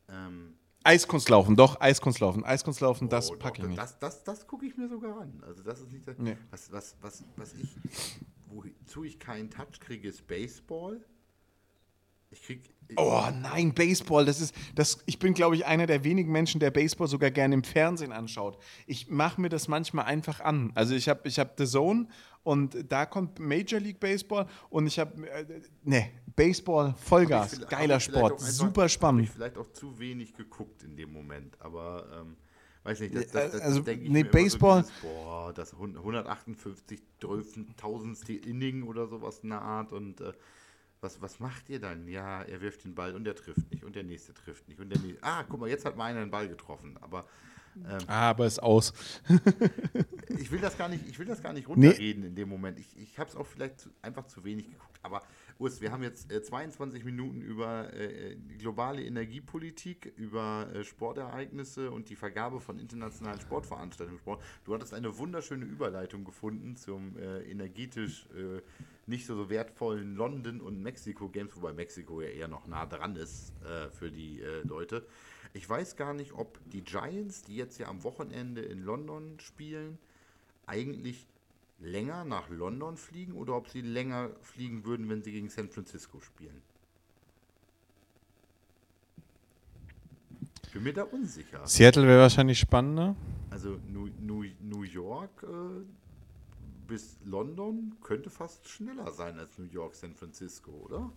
[0.08, 2.42] Ähm, Eiskunstlaufen, doch, Eiskunstlaufen.
[2.42, 3.78] Eiskunstlaufen, oh, das packe ich nicht.
[3.78, 5.42] Das, das, das gucke ich mir sogar an.
[5.46, 6.38] Also das ist nicht das, nee.
[6.50, 7.76] was, was, was, was ich,
[8.46, 11.04] wozu ich keinen Touch kriege, ist Baseball.
[12.32, 12.62] Ich krieg.
[12.96, 16.70] Oh nein, Baseball, das ist, das, ich bin, glaube ich, einer der wenigen Menschen, der
[16.70, 18.58] Baseball sogar gerne im Fernsehen anschaut.
[18.86, 20.72] Ich mache mir das manchmal einfach an.
[20.74, 22.08] Also ich habe ich hab The Zone
[22.42, 28.32] und da kommt Major League Baseball und ich habe, äh, ne, Baseball, Vollgas, geiler Sport,
[28.32, 29.24] einfach, super spannend.
[29.24, 32.36] Ich vielleicht auch zu wenig geguckt in dem Moment, aber ähm,
[32.82, 34.84] weiß nicht, das, das, das also, denke ich nee, Baseball.
[34.84, 37.00] So boah, das 158
[37.76, 40.32] tausendste Inning oder sowas in der Art und äh,
[41.02, 42.06] was, was macht ihr dann?
[42.06, 44.88] Ja, er wirft den Ball und er trifft nicht und der nächste trifft nicht und
[44.88, 45.22] der nächste.
[45.22, 47.26] Ah, guck mal, jetzt hat mal einer den Ball getroffen, aber.
[47.76, 48.92] Ähm, ah, aber ist aus.
[50.28, 52.28] ich will das gar nicht, ich will das gar nicht runterreden nee.
[52.28, 52.78] in dem Moment.
[52.78, 54.98] Ich, ich habe es auch vielleicht zu, einfach zu wenig geguckt.
[55.02, 55.22] Aber
[55.62, 62.08] Urs, wir haben jetzt äh, 22 Minuten über äh, globale Energiepolitik, über äh, Sportereignisse und
[62.08, 64.42] die Vergabe von internationalen Sportveranstaltungen gesprochen.
[64.64, 68.60] Du hattest eine wunderschöne Überleitung gefunden zum äh, energetisch äh,
[69.06, 73.14] nicht so, so wertvollen London und Mexiko Games, wobei Mexiko ja eher noch nah dran
[73.14, 75.06] ist äh, für die Leute.
[75.52, 79.98] Ich weiß gar nicht, ob die Giants, die jetzt ja am Wochenende in London spielen,
[80.66, 81.26] eigentlich
[81.82, 86.20] länger nach London fliegen oder ob sie länger fliegen würden, wenn sie gegen San Francisco
[86.20, 86.62] spielen.
[90.64, 91.66] Ich bin mir da unsicher.
[91.66, 93.14] Seattle wäre wahrscheinlich spannender.
[93.50, 95.46] Also New, New, New York äh,
[96.86, 101.10] bis London könnte fast schneller sein als New York, San Francisco, oder?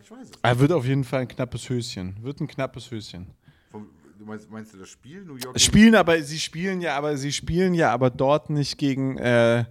[0.00, 0.38] Ich weiß es nicht.
[0.42, 2.16] Er wird auf jeden Fall ein knappes Höschen.
[2.22, 3.26] Wird ein knappes Höschen.
[3.72, 5.58] Du meinst, meinst, du das Spiel New York?
[5.60, 9.64] Spielen aber sie spielen ja, aber sie spielen ja aber dort nicht gegen äh,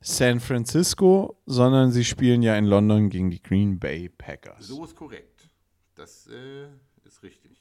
[0.00, 4.66] San Francisco, sondern sie spielen ja in London gegen die Green Bay Packers.
[4.66, 5.48] So ist korrekt.
[5.94, 6.66] Das äh,
[7.06, 7.54] ist richtig.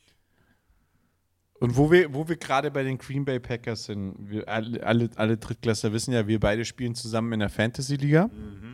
[1.59, 5.09] Und wo wir, wo wir gerade bei den Green Bay Packers sind, wir alle, alle,
[5.15, 8.27] alle Drittklässler wissen ja, wir beide spielen zusammen in der Fantasy-Liga.
[8.27, 8.71] Mhm.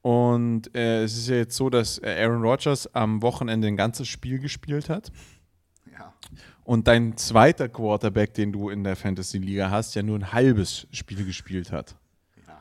[0.00, 4.08] Und äh, es ist ja jetzt so, dass äh, Aaron Rodgers am Wochenende ein ganzes
[4.08, 5.12] Spiel gespielt hat.
[5.98, 6.12] Ja.
[6.64, 11.24] Und dein zweiter Quarterback, den du in der Fantasy-Liga hast, ja nur ein halbes Spiel
[11.24, 11.96] gespielt hat.
[12.46, 12.60] Ja.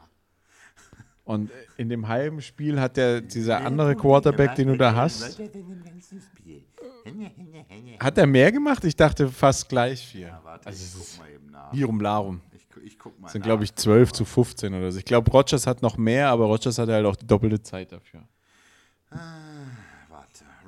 [1.25, 5.39] Und in dem halben Spiel hat der, dieser andere Quarterback, den du da hast,
[7.99, 8.83] hat er mehr gemacht?
[8.83, 10.27] Ich dachte fast gleich vier.
[10.27, 11.73] Ja, warte, also ich guck mal eben nach.
[11.73, 12.41] Lirum Larum.
[12.53, 14.99] Ich, ich guck mal das sind, glaube ich, 12 zu 15 oder so.
[14.99, 18.21] Ich glaube, Rogers hat noch mehr, aber Rogers hat halt auch die doppelte Zeit dafür.
[19.09, 19.56] Ah.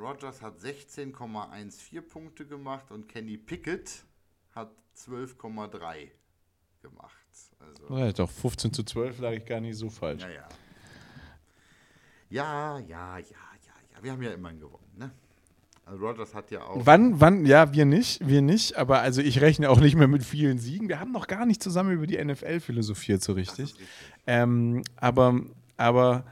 [0.10, 4.04] Rogers hat 16,14 Punkte gemacht und Kenny Pickett
[4.56, 6.10] hat 12,3
[6.82, 7.14] gemacht.
[7.60, 10.24] Also, ja, doch, 15 zu 12 lag ich gar nicht so falsch.
[10.24, 10.48] Ja, ja.
[12.32, 14.04] Ja, ja, ja, ja, ja.
[14.04, 15.12] Wir haben ja immerhin gewonnen, ne?
[15.86, 16.86] Also Rogers hat ja auch.
[16.86, 20.24] Wann, wann, ja, wir nicht, wir nicht, aber also ich rechne auch nicht mehr mit
[20.24, 20.88] vielen Siegen.
[20.88, 23.74] Wir haben noch gar nicht zusammen über die NFL philosophiert, so richtig.
[23.74, 23.88] richtig.
[24.28, 25.42] Ähm, aber,
[25.78, 26.26] aber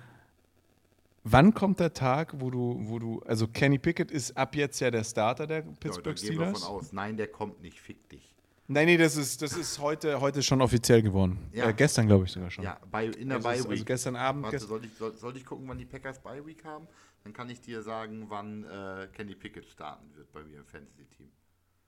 [1.32, 4.92] wann kommt der Tag, wo du, wo du, also Kenny Pickett ist ab jetzt ja
[4.92, 6.62] der Starter der Pittsburgh ja, Steelers?
[6.62, 6.94] Davon aus.
[6.94, 8.36] Nein, der kommt nicht, fick dich.
[8.70, 11.50] Nein, nee, das ist, das ist heute, heute schon offiziell geworden.
[11.54, 11.70] Ja.
[11.70, 12.66] Äh, gestern, glaube ich sogar schon.
[12.66, 13.72] Ja, bei, in der also, Bye Week.
[13.72, 14.44] also gestern Abend.
[14.44, 16.88] Warte, gest soll ich, soll, soll ich gucken, wann die Packers Bye Week haben?
[17.24, 21.30] Dann kann ich dir sagen, wann äh, Kenny Pickett starten wird bei mir im Fantasy-Team.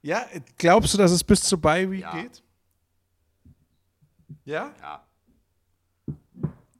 [0.03, 0.25] ja,
[0.57, 2.21] glaubst du, dass es bis zur Bye Week Ja.
[2.21, 2.43] geht?
[4.45, 4.73] Ja?
[4.79, 5.08] Ja.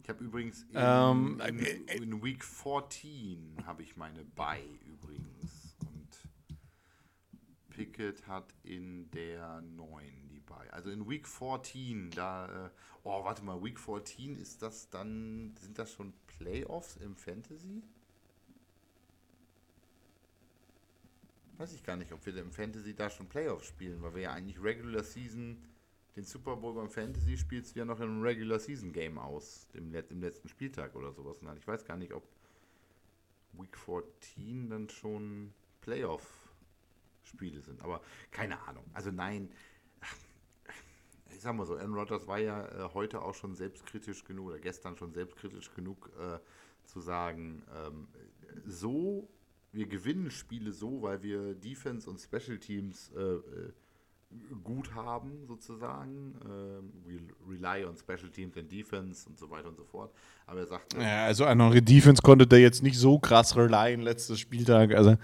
[0.10, 5.76] Ich habe übrigens in, Ähm, in, äh, in Week 14 habe ich meine Bye übrigens.
[5.82, 6.28] Und
[7.70, 10.74] Pickett hat in der 9 die Bye.
[10.74, 12.70] Also in Week 14, da, äh,
[13.04, 17.84] oh, warte mal, Week 14 ist das dann, sind das schon Playoffs im Fantasy?
[21.58, 24.34] Weiß ich gar nicht, ob wir im Fantasy da schon Playoffs spielen, weil wir ja
[24.34, 25.62] eigentlich Regular Season,
[26.20, 29.90] den Super Bowl beim Fantasy spielst du ja noch einem Regular Season Game aus, dem,
[29.92, 31.40] Let im letzten Spieltag oder sowas.
[31.58, 32.28] Ich weiß gar nicht, ob
[33.54, 38.02] Week 14 dann schon Playoff-Spiele sind, aber
[38.32, 38.84] keine Ahnung.
[38.94, 39.50] Also nein,
[41.32, 44.60] ich sag mal so, Aaron Rodgers war ja äh, heute auch schon selbstkritisch genug oder
[44.60, 46.40] gestern schon selbstkritisch genug äh,
[46.84, 48.10] zu sagen, ähm,
[48.66, 49.30] so,
[49.72, 53.72] wir gewinnen Spiele so, weil wir Defense und Special Teams äh, äh,
[54.64, 56.36] gut haben, sozusagen.
[56.46, 57.20] Ähm, we
[57.52, 60.14] rely on Special Teams and Defense und so weiter und so fort.
[60.46, 64.02] Aber er sagt, Ja, also an eure Defense konnte der jetzt nicht so krass relyen
[64.02, 64.94] letztes Spieltag.
[64.94, 65.16] Also,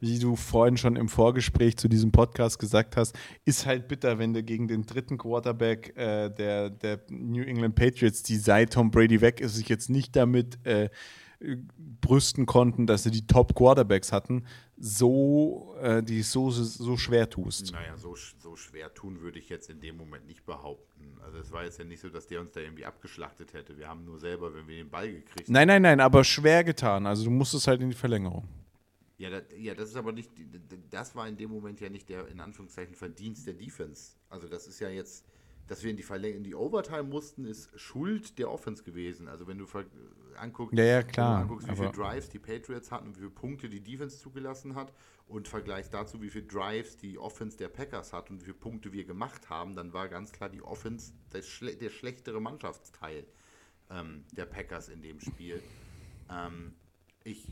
[0.00, 4.34] wie du vorhin schon im Vorgespräch zu diesem Podcast gesagt hast, ist halt bitter, wenn
[4.34, 9.20] du gegen den dritten Quarterback äh, der, der New England Patriots, die seit Tom Brady
[9.20, 10.90] weg ist, sich jetzt nicht damit äh,
[12.00, 14.44] brüsten konnten, dass sie die Top Quarterbacks hatten,
[14.76, 17.72] so, äh, die so, so schwer tust.
[17.72, 21.18] Naja, so, so schwer tun würde ich jetzt in dem Moment nicht behaupten.
[21.24, 23.78] Also es war jetzt ja nicht so, dass der uns da irgendwie abgeschlachtet hätte.
[23.78, 27.06] Wir haben nur selber, wenn wir den Ball gekriegt Nein, nein, nein, aber schwer getan.
[27.06, 28.46] Also du musstest halt in die Verlängerung.
[29.16, 30.30] Ja, das, ja, das ist aber nicht,
[30.90, 34.12] das war in dem Moment ja nicht der, in Anführungszeichen, Verdienst der Defense.
[34.30, 35.26] Also das ist ja jetzt,
[35.70, 39.28] dass wir in die Verläng in die Overtime mussten, ist Schuld der Offense gewesen.
[39.28, 39.68] Also wenn du
[40.36, 43.68] anguckst, Ja, ja, klar, anguckst, wie viele Drives die Patriots hatten und wie viele Punkte
[43.68, 44.92] die Defense zugelassen hat
[45.28, 48.92] und vergleichst dazu, wie viele Drives die Offense der Packers hat und wie viele Punkte
[48.92, 53.24] wir gemacht haben, dann war ganz klar die Offense der, schle der schlechtere Mannschaftsteil
[53.90, 55.62] ähm, der Packers in dem Spiel.
[56.28, 56.74] Ähm,
[57.22, 57.46] ich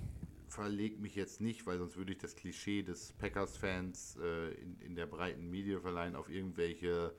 [0.48, 4.96] verlege mich jetzt nicht, weil sonst würde ich das Klischee des Packers-Fans äh, in, in
[4.96, 7.14] der breiten Media verleihen auf irgendwelche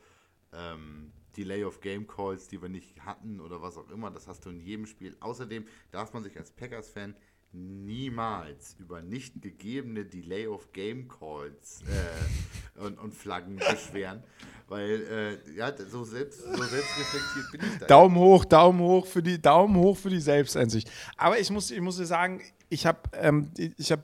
[0.54, 4.12] ähm, Delay of Game Calls, die wir nicht hatten oder was auch immer.
[4.12, 5.16] Das hast du in jedem Spiel.
[5.20, 7.16] Außerdem darf man sich als Packers-Fan
[7.52, 14.24] niemals über nicht gegebene Delay of Game Calls äh, und, und Flaggen beschweren,
[14.68, 17.86] weil äh, ja, so selbst so selbstreflektiert bin ich da.
[17.88, 20.92] Daumen hoch, Daumen hoch für die Daumen hoch für die Selbsteinsicht.
[21.18, 24.04] Aber ich muss, ich muss dir sagen, ich habe, ähm, ich habe,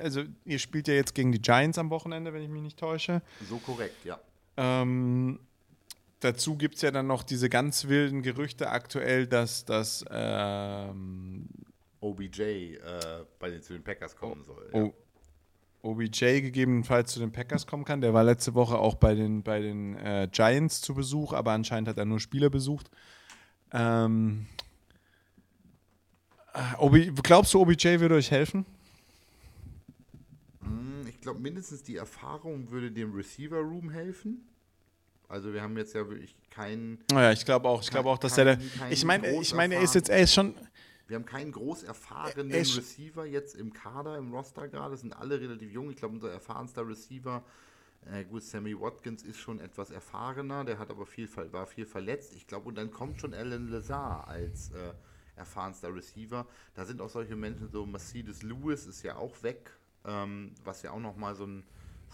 [0.00, 3.22] also ihr spielt ja jetzt gegen die Giants am Wochenende, wenn ich mich nicht täusche.
[3.48, 4.20] So korrekt, ja.
[4.56, 5.40] Ähm,
[6.24, 11.48] dazu gibt es ja dann noch diese ganz wilden Gerüchte aktuell, dass das ähm,
[12.00, 12.78] OBJ äh,
[13.38, 14.70] bei den, zu den Packers kommen soll.
[14.72, 14.90] Ja.
[15.82, 18.00] OBJ gegebenenfalls zu den Packers kommen kann.
[18.00, 21.88] Der war letzte Woche auch bei den, bei den äh, Giants zu Besuch, aber anscheinend
[21.88, 22.90] hat er nur Spieler besucht.
[23.70, 24.46] Ähm,
[26.54, 28.64] äh, Obi, glaubst du, OBJ würde euch helfen?
[30.62, 34.48] Hm, Ich glaube, mindestens die Erfahrung würde dem Receiver Room helfen.
[35.34, 37.82] Also wir haben jetzt ja wirklich keinen, Naja, ich glaube auch.
[37.82, 38.56] Ich glaube auch, dass der.
[38.56, 40.54] Kein- der ich meine, ich meine, er ist jetzt, er ist schon.
[41.08, 44.96] wir haben keinen groß erfahrenen Er Receiver jetzt im Kader, im Roster gerade.
[44.96, 45.90] Sind alle relativ jung.
[45.90, 47.42] Ich glaube, unser erfahrenster Receiver,
[48.12, 50.64] äh, gut, Sammy Watkins ist schon etwas erfahrener.
[50.64, 52.32] Der hat aber viel, war viel verletzt.
[52.36, 54.92] Ich glaube, und dann kommt schon Alan Lazar als äh,
[55.34, 56.46] erfahrenster Receiver.
[56.74, 59.72] Da sind auch solche Menschen, so Mercedes Lewis ist ja auch weg,
[60.04, 61.64] ähm, was ja auch nochmal so ein,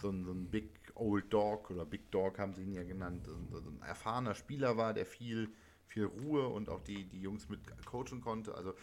[0.00, 3.26] so, ein, so ein Big Old Dog oder Big Dog haben sie ihn ja genannt,
[3.28, 5.48] ein, erfahrener Spieler war, der viel,
[5.86, 8.54] viel Ruhe und auch die, die Jungs mit coachen konnte.
[8.54, 8.74] Also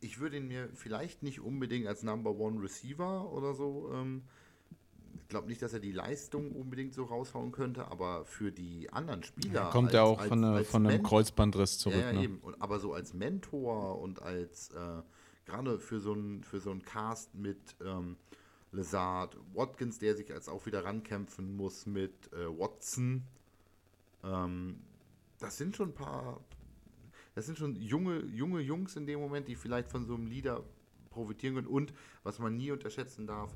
[0.00, 3.90] ich würde ihn mir vielleicht nicht unbedingt als Number One Receiver oder so.
[3.92, 4.22] Ähm,
[5.22, 9.24] ich glaube nicht, dass er die Leistung unbedingt so raushauen könnte, aber für die anderen
[9.24, 9.70] Spieler.
[9.70, 11.98] Kommt er als- auch als- von, als von einem Kreuzbandriss zurück.
[11.98, 12.22] ja, ja, ne?
[12.24, 12.38] eben.
[12.40, 15.02] Und, aber so als Mentor und als äh,
[15.44, 18.16] gerade für so einen für so einen Cast mit ähm,
[18.76, 23.24] Lazard, Watkins, der sich jetzt auch wieder rankämpfen muss mit äh, Watson.
[24.22, 24.80] Ähm,
[25.38, 26.40] das sind schon ein paar.
[27.34, 30.64] Das sind schon junge, junge Jungs in dem Moment, die vielleicht von so einem Leader
[31.10, 31.66] profitieren können.
[31.66, 33.54] Und was man nie unterschätzen darf,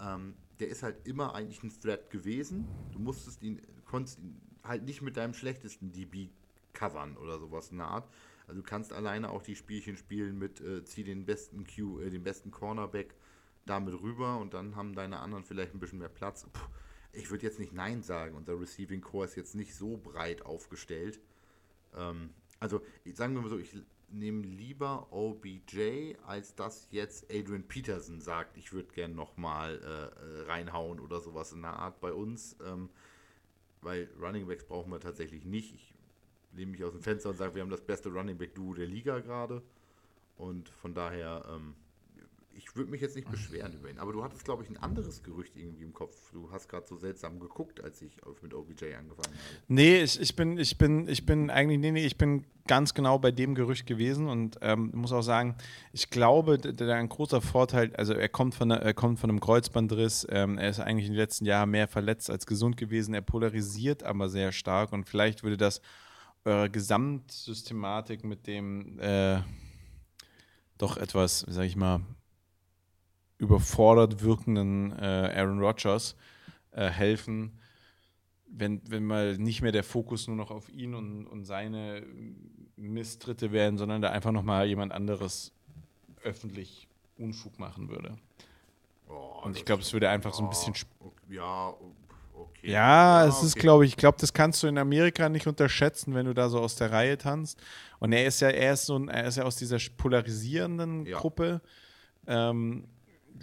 [0.00, 2.68] ähm, der ist halt immer eigentlich ein Threat gewesen.
[2.92, 6.28] Du musstest ihn, konntest ihn halt nicht mit deinem schlechtesten DB
[6.72, 8.08] covern oder sowas in der Art.
[8.46, 12.10] Also du kannst alleine auch die Spielchen spielen mit äh, zieh den besten Q, äh,
[12.10, 13.14] den besten Cornerback
[13.66, 16.46] damit rüber und dann haben deine anderen vielleicht ein bisschen mehr Platz.
[16.52, 16.60] Puh,
[17.12, 18.36] ich würde jetzt nicht Nein sagen.
[18.36, 21.20] Unser Receiving Core ist jetzt nicht so breit aufgestellt.
[21.94, 22.80] Ähm, also,
[23.12, 23.76] sagen wir mal so, ich
[24.08, 30.46] nehme lieber OBJ, als dass jetzt Adrian Peterson sagt, ich würde gern nochmal äh, äh,
[30.46, 32.56] reinhauen oder sowas in der Art bei uns.
[32.64, 32.88] Ähm,
[33.82, 35.74] weil Running Backs brauchen wir tatsächlich nicht.
[35.74, 35.94] Ich
[36.52, 38.86] lehne mich aus dem Fenster und sage, wir haben das beste Running Back Duo der
[38.86, 39.62] Liga gerade.
[40.36, 41.74] Und von daher ähm,
[42.56, 43.98] ich würde mich jetzt nicht beschweren über ihn.
[43.98, 46.16] Aber du hattest, glaube ich, ein anderes Gerücht irgendwie im Kopf.
[46.32, 49.38] Du hast gerade so seltsam geguckt, als ich mit OBJ angefangen habe.
[49.68, 53.18] Nee, ich, ich, bin, ich, bin, ich bin eigentlich, nee, nee, ich bin ganz genau
[53.18, 55.56] bei dem Gerücht gewesen und ähm, muss auch sagen,
[55.92, 60.26] ich glaube, der ein großer Vorteil, also er kommt von, er kommt von einem Kreuzbandriss,
[60.30, 64.02] ähm, er ist eigentlich in den letzten Jahren mehr verletzt als gesund gewesen, er polarisiert
[64.02, 65.80] aber sehr stark und vielleicht würde das
[66.44, 69.40] eure Gesamtsystematik mit dem äh,
[70.78, 72.00] doch etwas, sag ich mal,
[73.38, 76.16] überfordert wirkenden äh, Aaron Rodgers
[76.72, 77.58] äh, helfen,
[78.48, 82.02] wenn, wenn mal nicht mehr der Fokus nur noch auf ihn und, und seine
[82.76, 85.52] Misstritte wären, sondern da einfach nochmal jemand anderes
[86.22, 88.16] öffentlich Unfug machen würde.
[89.08, 90.74] Oh, und ich glaube, es würde einfach so ein bisschen.
[91.28, 91.74] Ja,
[92.34, 92.70] okay.
[92.70, 93.46] Ja, ja es okay.
[93.46, 96.48] ist, glaube ich, ich glaube, das kannst du in Amerika nicht unterschätzen, wenn du da
[96.48, 97.58] so aus der Reihe tanzt.
[97.98, 101.18] Und er ist ja, er ist so ein, er ist ja aus dieser polarisierenden ja.
[101.18, 101.60] Gruppe.
[102.26, 102.84] Ähm,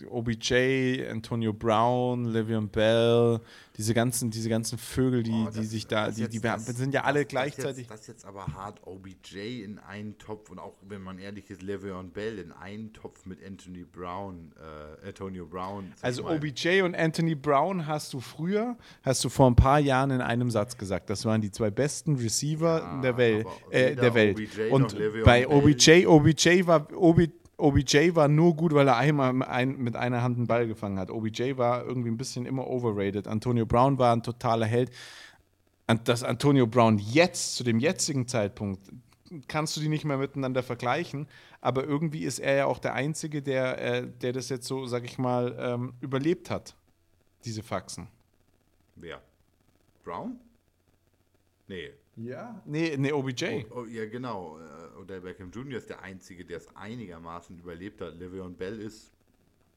[0.10, 3.39] OBJ, Antonio Brown, Livian Bell,
[3.77, 6.93] diese ganzen, diese ganzen Vögel, die, oh, das, die sich da, die, die das, sind
[6.93, 7.88] ja alle das, gleichzeitig.
[7.88, 11.62] Das, ist jetzt aber hart, OBJ in einen Topf und auch, wenn man ehrlich ist,
[11.63, 14.51] Livian Bell in einen Topf mit Anthony Brown,
[15.03, 15.91] äh, Antonio Brown.
[16.01, 20.21] Also OBJ und Anthony Brown hast du früher, hast du vor ein paar Jahren in
[20.21, 21.10] einem Satz gesagt.
[21.10, 24.39] Das waren die zwei besten Receiver ja, der, Wel äh, der Welt.
[24.69, 29.95] Und bei OBJ, OBJ war OBJ OBJ war nur gut, weil er einmal ein, mit
[29.95, 31.10] einer Hand einen Ball gefangen hat.
[31.10, 33.26] OBJ war irgendwie ein bisschen immer overrated.
[33.26, 34.91] Antonio Brown war ein totaler Held.
[35.88, 38.91] Und dass Antonio Brown jetzt, zu dem jetzigen Zeitpunkt,
[39.47, 41.26] kannst du die nicht mehr miteinander vergleichen.
[41.62, 45.06] Aber irgendwie ist er ja auch der Einzige, der, äh, der das jetzt so, sag
[45.06, 46.76] ich mal, ähm, überlebt hat.
[47.45, 48.10] Diese Faxen.
[48.97, 49.21] Wer?
[50.04, 50.38] Brown?
[51.69, 51.91] Nee.
[52.15, 52.62] Ja?
[52.65, 53.65] Nee, nee OBJ.
[53.69, 54.60] Oh, oh, ja, genau.
[54.60, 55.78] Äh, Odell Beckham Jr.
[55.78, 58.15] ist der Einzige, der es einigermaßen überlebt hat.
[58.15, 59.12] Le'Veon Bell ist.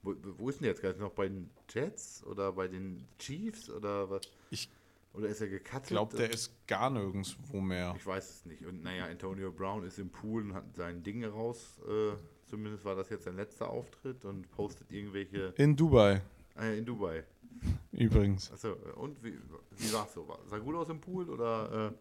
[0.02, 4.08] Wo, wo ist denn jetzt gerade noch bei den Jets oder bei den Chiefs oder
[4.10, 4.22] was?
[4.50, 4.70] Ich
[5.16, 5.84] oder ist er gecuttet?
[5.84, 7.94] Ich glaube, der ist gar nirgendwo mehr.
[7.96, 8.66] Ich weiß es nicht.
[8.66, 11.80] Und naja, Antonio Brown ist im Pool und hat sein Ding raus.
[11.88, 15.54] Äh, zumindest war das jetzt sein letzter Auftritt und postet irgendwelche.
[15.56, 16.20] In Dubai.
[16.58, 17.24] Äh, in Dubai.
[17.92, 18.52] Übrigens.
[18.52, 19.38] Achso, und wie,
[19.78, 20.28] wie war es so?
[20.46, 21.92] Sah gut aus im Pool oder?
[21.92, 21.98] Äh,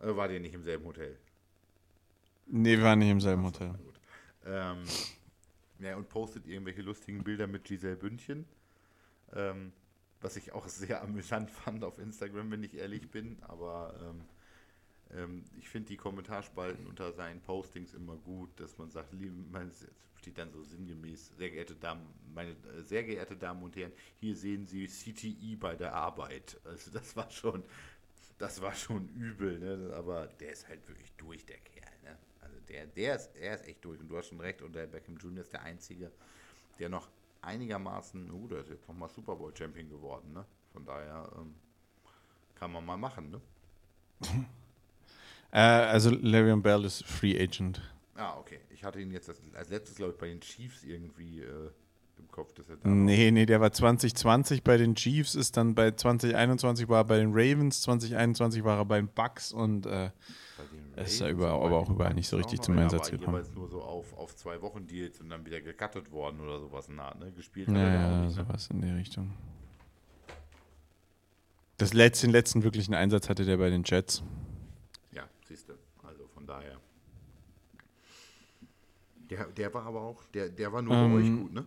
[0.00, 1.18] oder war ihr nicht im selben Hotel?
[2.46, 3.74] Nee, wir waren nicht im selben Hotel.
[4.44, 4.84] Ähm,
[5.80, 8.46] ja, und postet irgendwelche lustigen Bilder mit Giselle Bündchen.
[9.34, 9.72] Ähm,
[10.20, 13.38] was ich auch sehr amüsant fand auf Instagram, wenn ich ehrlich bin.
[13.42, 14.24] Aber ähm,
[15.14, 19.70] ähm, ich finde die Kommentarspalten unter seinen Postings immer gut, dass man sagt, liebe, man
[20.16, 24.34] steht dann so sinngemäß, sehr geehrte Damen, meine äh, sehr geehrte Damen und Herren, hier
[24.34, 26.58] sehen Sie CTI bei der Arbeit.
[26.64, 27.62] Also das war schon,
[28.38, 29.94] das war schon übel, ne?
[29.94, 31.92] aber der ist halt wirklich durch, der Kerl.
[32.04, 32.16] Ne?
[32.40, 34.86] Also der, der ist, er ist echt durch und du hast schon recht, und der
[34.86, 35.40] Beckham Jr.
[35.40, 36.12] ist der Einzige,
[36.78, 37.08] der noch
[37.42, 40.44] einigermaßen, uh, der ist jetzt nochmal Super Bowl Champion geworden, ne?
[40.72, 41.54] Von daher ähm,
[42.54, 43.40] kann man mal machen, ne?
[45.52, 47.80] äh, also Larian Bell ist Free Agent.
[48.14, 48.60] Ah, okay.
[48.70, 51.70] Ich hatte ihn jetzt als, als letztes, glaube ich, bei den Chiefs irgendwie äh,
[52.18, 52.52] im Kopf.
[52.54, 56.88] Dass er da nee, nee, der war 2020 bei den Chiefs, ist dann bei 2021
[56.88, 60.10] war er bei den Ravens, 2021 war er bei den Bucks und äh,
[60.96, 63.36] ist er über, aber auch überall nicht so richtig zum Einsatz gekommen.
[63.36, 66.88] Jeweils nur so auf, auf zwei Wochen Deals und dann wieder gecuttet worden oder sowas
[66.88, 67.32] in ne?
[67.36, 68.30] Gespielt ja, hat er ja, ne?
[68.30, 69.32] sowas in die Richtung.
[71.76, 74.22] Das letzte, den letzten wirklichen Einsatz hatte der bei den Jets.
[75.12, 75.74] Ja, siehst du.
[76.02, 76.78] Also von daher.
[79.28, 81.66] Der, der war aber auch, der, der war nur ähm, bei euch gut, ne?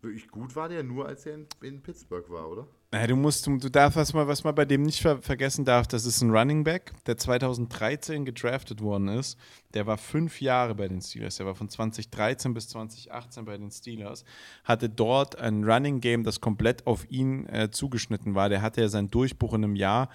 [0.00, 2.68] Wirklich gut war der nur, als er in, in Pittsburgh war, oder?
[2.90, 5.64] Naja, du musst, du, du darfst, was man, was man bei dem nicht ver vergessen
[5.64, 9.36] darf, das ist ein Running Back, der 2013 gedraftet worden ist.
[9.74, 11.36] Der war fünf Jahre bei den Steelers.
[11.36, 14.24] Der war von 2013 bis 2018 bei den Steelers.
[14.64, 18.48] Hatte dort ein Running Game, das komplett auf ihn äh, zugeschnitten war.
[18.48, 20.08] Der hatte ja seinen Durchbruch in einem Jahr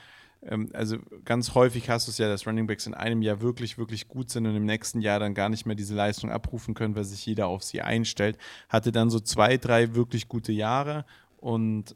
[0.73, 4.07] also ganz häufig hast du es ja, dass Running Backs in einem Jahr wirklich, wirklich
[4.07, 7.05] gut sind und im nächsten Jahr dann gar nicht mehr diese Leistung abrufen können, weil
[7.05, 8.37] sich jeder auf sie einstellt.
[8.69, 11.05] Hatte dann so zwei, drei wirklich gute Jahre
[11.37, 11.95] und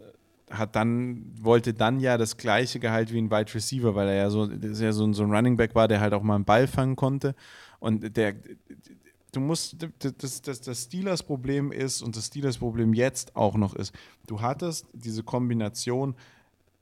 [0.50, 4.30] hat dann, wollte dann ja das gleiche Gehalt wie ein Wide Receiver, weil er ja
[4.30, 6.96] so, ja so, so ein Running Back war, der halt auch mal einen Ball fangen
[6.96, 7.36] konnte.
[7.80, 8.36] Und der,
[9.34, 13.94] du musst, das, das, das Steelers-Problem ist und das Steelers-Problem jetzt auch noch ist,
[14.26, 16.16] du hattest diese Kombination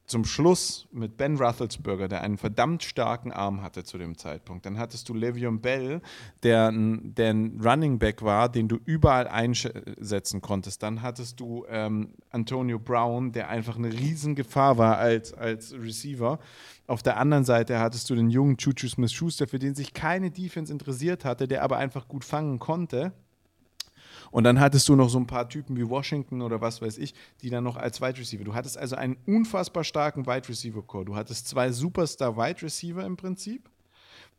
[0.06, 4.66] zum Schluss mit Ben Roethlisberger, der einen verdammt starken Arm hatte zu dem Zeitpunkt.
[4.66, 6.02] Dann hattest du Le'Veon Bell,
[6.44, 10.84] der, der ein Running Back war, den du überall einsetzen konntest.
[10.84, 16.40] Dann hattest du ähm, Antonio Brown, der einfach eine Riesengefahr war als, als Receiver.
[16.88, 20.72] Auf der anderen Seite hattest du den jungen Chuchu Smith-Schuster, für den sich keine Defense
[20.72, 23.12] interessiert hatte, der aber einfach gut fangen konnte.
[24.36, 27.14] Und dann hattest du noch so ein paar Typen wie Washington oder was weiß ich,
[27.42, 28.44] die dann noch als Wide Receiver.
[28.44, 31.06] Du hattest also einen unfassbar starken Wide Receiver Core.
[31.06, 33.70] Du hattest zwei Superstar Wide Receiver im Prinzip.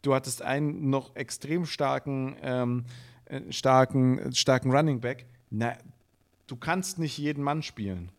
[0.02, 2.84] Du hattest einen noch extrem starken, ähm,
[3.24, 5.24] äh, starken, starken Running Back.
[5.48, 5.78] Na,
[6.46, 8.12] du kannst nicht jeden Mann spielen.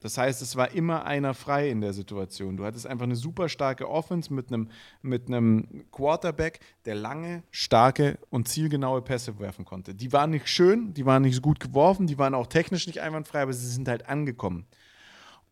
[0.00, 2.56] Das heißt, es war immer einer frei in der Situation.
[2.56, 4.68] Du hattest einfach eine super starke Offense mit einem,
[5.02, 9.94] mit einem Quarterback, der lange, starke und zielgenaue Pässe werfen konnte.
[9.94, 13.00] Die waren nicht schön, die waren nicht so gut geworfen, die waren auch technisch nicht
[13.00, 14.66] einwandfrei, aber sie sind halt angekommen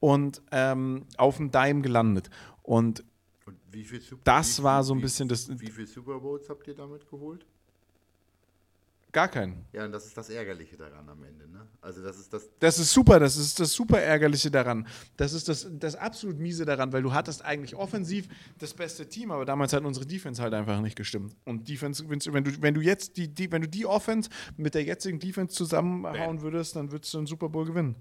[0.00, 2.30] und ähm, auf dem Dime gelandet.
[2.62, 3.04] Und,
[3.44, 3.56] und
[4.24, 5.48] das war so ein bisschen das.
[5.60, 7.44] Wie viele Super Bowls habt ihr damit geholt?
[9.10, 9.64] Gar keinen.
[9.72, 11.66] Ja, und das ist das Ärgerliche daran am Ende, ne?
[11.80, 12.50] Also das ist das.
[12.58, 14.86] Das ist super, das ist das super Ärgerliche daran.
[15.16, 18.28] Das ist das, das absolut miese daran, weil du hattest eigentlich offensiv
[18.58, 21.34] das beste Team, aber damals hat unsere Defense halt einfach nicht gestimmt.
[21.46, 24.28] Und Defense, wenn du, wenn du jetzt die, die, wenn du die Offense
[24.58, 27.96] mit der jetzigen Defense zusammenhauen würdest, dann würdest du einen Super Bowl gewinnen.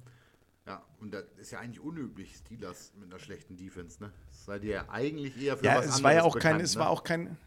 [0.65, 4.11] Ja, und das ist ja eigentlich unüblich, Steelers mit einer schlechten Defense, ne?
[4.27, 6.57] Das sei dir ja eigentlich eher für ja, was es war ja auch bekannt, kein,
[6.57, 6.63] ne?
[6.63, 7.37] es war auch kein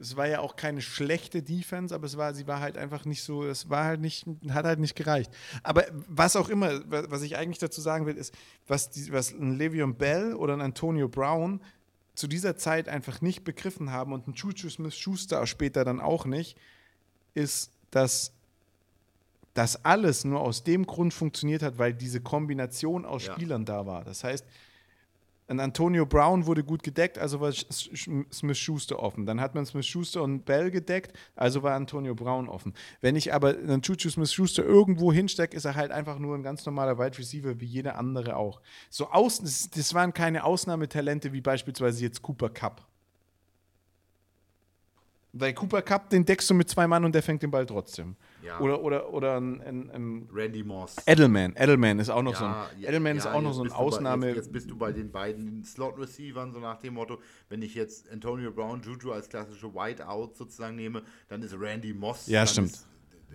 [0.00, 3.22] es war ja auch keine schlechte Defense, aber es war, sie war halt einfach nicht
[3.22, 5.30] so, es war halt nicht, hat halt nicht gereicht.
[5.62, 8.34] Aber was auch immer, was ich eigentlich dazu sagen will, ist,
[8.66, 11.60] was, die, was ein Le'Veon Bell oder ein Antonio Brown
[12.14, 16.26] zu dieser Zeit einfach nicht begriffen haben und ein Chuchu Smith Schuster später dann auch
[16.26, 16.58] nicht,
[17.34, 18.32] ist, dass
[19.54, 23.32] das alles nur aus dem Grund funktioniert hat, weil diese Kombination aus ja.
[23.32, 24.04] Spielern da war.
[24.04, 24.44] Das heißt,
[25.48, 29.26] ein Antonio Brown wurde gut gedeckt, also war Smith Schuster offen.
[29.26, 32.74] Dann hat man Smith Schuster und Bell gedeckt, also war Antonio Brown offen.
[33.00, 36.42] Wenn ich aber einen Chuchu Smith Schuster irgendwo hinstecke, ist er halt einfach nur ein
[36.42, 38.60] ganz normaler Wide Receiver wie jeder andere auch.
[38.90, 42.87] So das, das waren keine Ausnahmetalente wie beispielsweise jetzt Cooper Cup.
[45.32, 48.16] Weil Cooper Cup, den deckst du mit zwei Mann und der fängt den Ball trotzdem.
[48.42, 48.58] Ja.
[48.60, 50.96] Oder, oder, oder ein, ein, ein, Randy Moss.
[51.06, 51.54] Edelman.
[51.54, 54.22] Edelman ist auch noch ja, so ein, Edelman ja, ist auch noch so ein Ausnahme.
[54.22, 57.18] Bei, jetzt, jetzt, bist du bei den beiden Slot-Receivern, so nach dem Motto,
[57.50, 62.26] wenn ich jetzt Antonio Brown, Juju als klassische Whiteout sozusagen nehme, dann ist Randy Moss.
[62.26, 62.70] Ja, stimmt.
[62.70, 62.86] Ist,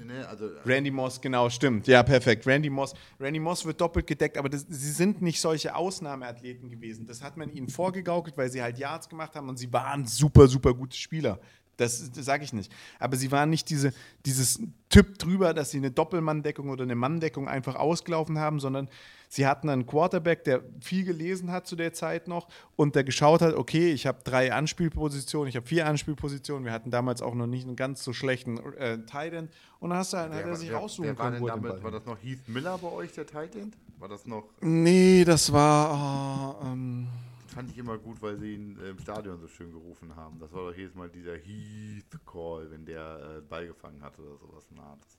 [0.04, 1.86] ne, also, Randy Moss, genau, stimmt.
[1.88, 2.48] Ja, perfekt.
[2.48, 2.96] Randy Moss.
[3.20, 7.06] Randy Moss wird doppelt gedeckt, aber das, sie sind nicht solche Ausnahmeathleten gewesen.
[7.06, 10.48] Das hat man ihnen vorgegaukelt, weil sie halt Yards gemacht haben und sie waren super,
[10.48, 11.39] super gute Spieler.
[11.78, 12.71] Das, das sage ich nicht.
[12.99, 13.93] Aber sie waren nicht diese,
[14.26, 14.59] dieses
[14.89, 18.89] Typ drüber, dass sie eine Doppelmanndeckung oder eine Manndeckung einfach ausgelaufen haben, sondern
[19.28, 23.41] sie hatten einen Quarterback, der viel gelesen hat zu der Zeit noch und der geschaut
[23.41, 26.65] hat, okay, ich habe drei Anspielpositionen, ich habe vier Anspielpositionen.
[26.65, 29.51] Wir hatten damals auch noch nicht einen ganz so schlechten äh, Tight End.
[29.80, 31.41] Und dann hast du, wer, hat er sich wer, aussuchen wer können.
[31.41, 33.76] War, damit, war das noch Heath Miller bei euch, der Tight End?
[33.97, 34.43] War das noch?
[34.61, 36.59] Nee, das war.
[36.61, 37.07] Oh, ähm
[37.54, 40.39] fand ich immer gut, weil sie ihn im Stadion so schön gerufen haben.
[40.39, 44.66] Das war doch jedes Mal dieser Heath-Call, wenn der äh, Ball gefangen hatte oder sowas.
[44.76, 45.18] Na, das,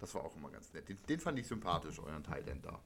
[0.00, 0.88] das, war auch immer ganz nett.
[0.88, 2.78] Den, den fand ich sympathisch, euren Thailand da.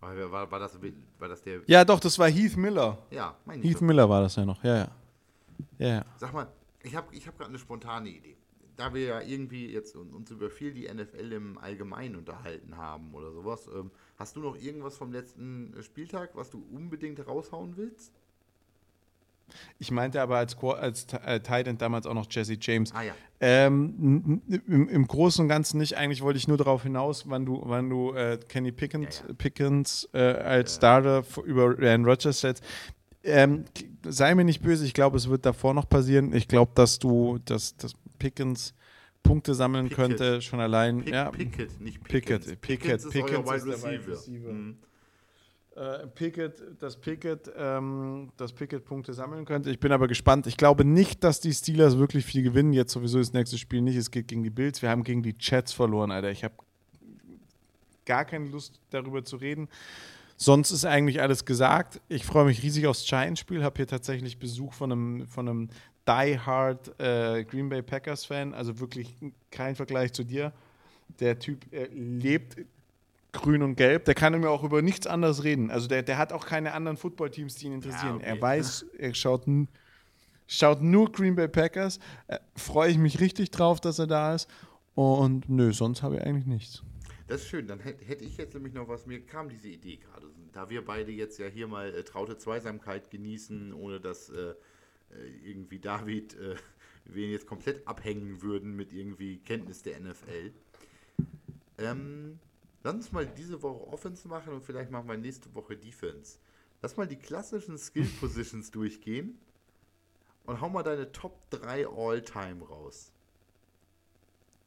[0.00, 0.78] War, war, war, das,
[1.18, 1.62] war das der.
[1.66, 2.98] Ja, doch, das war Heath Miller.
[3.10, 4.88] Ja, mein Heath Miller war das ja noch, ja, ja.
[5.78, 6.04] ja, ja.
[6.18, 6.46] Sag mal,
[6.82, 8.36] ich habe ich hab gerade eine spontane Idee.
[8.76, 13.32] Da wir ja irgendwie jetzt uns über viel die NFL im Allgemeinen unterhalten haben oder
[13.32, 18.12] sowas, ähm, hast du noch irgendwas vom letzten Spieltag, was du unbedingt raushauen willst?
[19.78, 22.92] Ich meinte aber als, als äh, Titan damals auch noch Jesse James.
[22.92, 23.14] Ah, ja.
[23.40, 25.96] ähm, im, im, Großen und Ganzen nicht.
[25.96, 29.34] Eigentlich wollte ich nur darauf hinaus, wann du, wann du äh, Kenny Pickens, ja, ja.
[29.34, 32.64] Pickens äh, als Starter über Aaron Rodgers setzt.
[33.24, 33.64] Ähm,
[34.04, 36.32] sei mir nicht böse, ich glaube, es wird davor noch passieren.
[36.32, 38.74] Ich glaube, dass du, dass, dass Pickens
[39.22, 40.18] Punkte sammeln Pickett.
[40.18, 41.02] könnte, schon allein.
[41.02, 41.30] Pick, ja.
[41.30, 42.60] Pickett, nicht Pickett.
[42.60, 44.52] Pickett, Pickett, Pickett, Pickett ist, ist der Wide Receiver.
[44.52, 44.78] Mhm
[45.78, 49.70] äh, Pickett, das Pickett, ähm, das Pickett Punkte sammeln könnte.
[49.70, 50.48] Ich bin aber gespannt.
[50.48, 52.72] Ich glaube nicht, dass die Steelers wirklich viel gewinnen.
[52.72, 53.96] Jetzt sowieso das nächste Spiel nicht.
[53.96, 54.82] Es geht gegen die Bills.
[54.82, 56.32] Wir haben gegen die Chats verloren, Alter.
[56.32, 56.54] Ich habe
[58.04, 59.68] gar keine Lust darüber zu reden.
[60.36, 62.00] Sonst ist eigentlich alles gesagt.
[62.08, 63.62] Ich freue mich riesig aufs Giants-Spiel.
[63.62, 65.68] Habe hier tatsächlich Besuch von einem, von einem
[66.08, 68.52] Die-Hard äh, Green Bay Packers-Fan.
[68.52, 69.14] Also wirklich
[69.52, 70.52] kein Vergleich zu dir.
[71.20, 72.56] Der Typ lebt
[73.32, 75.70] grün und gelb, der kann mir auch über nichts anderes reden.
[75.70, 78.20] Also der, der hat auch keine anderen Footballteams, die ihn interessieren.
[78.20, 78.26] Ja, okay.
[78.26, 79.46] Er weiß, er schaut
[80.50, 82.00] Schaut nur Green Bay Packers.
[82.26, 84.48] Äh, Freue ich mich richtig drauf, dass er da ist.
[84.94, 86.82] Und nö, sonst habe ich eigentlich nichts.
[87.28, 87.66] Das ist schön.
[87.66, 89.06] Dann hätte hätt ich jetzt nämlich noch was.
[89.06, 90.26] Mir kam diese Idee gerade.
[90.52, 94.54] Da wir beide jetzt ja hier mal äh, traute Zweisamkeit genießen, ohne dass äh, äh
[95.44, 96.56] irgendwie David äh,
[97.04, 100.52] wir jetzt komplett abhängen würden mit irgendwie Kenntnis der NFL.
[101.76, 102.38] Ähm,
[102.88, 106.38] lass uns mal diese Woche Offense machen und vielleicht machen wir nächste Woche Defense.
[106.80, 109.38] Lass mal die klassischen Skill Positions durchgehen
[110.46, 113.12] und hau mal deine Top 3 All-Time raus.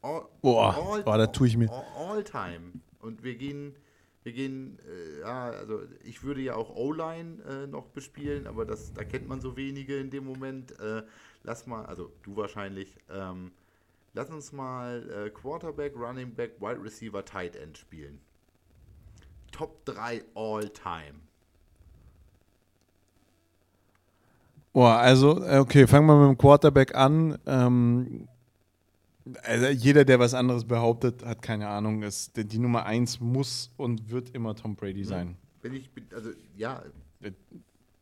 [0.04, 1.72] All, boah, all, boah, da tue ich mir.
[1.98, 2.74] All-Time.
[3.00, 3.76] Und wir gehen,
[4.22, 8.94] wir gehen, äh, ja, also ich würde ja auch O-Line äh, noch bespielen, aber das,
[8.94, 10.80] da kennt man so wenige in dem Moment.
[10.80, 11.04] Äh,
[11.42, 13.52] lass mal, also du wahrscheinlich, ähm,
[14.14, 18.20] lass uns mal äh, Quarterback, Running Back, Wide Receiver, Tight End spielen.
[19.52, 21.20] Top 3 All-Time.
[24.74, 27.38] Boah, also, äh, okay, fangen wir mit dem Quarterback an.
[27.46, 28.28] Ähm,
[29.44, 32.04] also jeder, der was anderes behauptet, hat keine Ahnung.
[32.04, 35.36] Es, die Nummer 1 muss und wird immer Tom Brady sein.
[35.62, 36.82] Wenn ich, also, ja.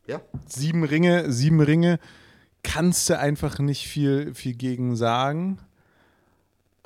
[0.05, 0.21] Ja.
[0.45, 1.99] Sieben Ringe, sieben Ringe
[2.63, 5.59] kannst du einfach nicht viel, viel gegen sagen.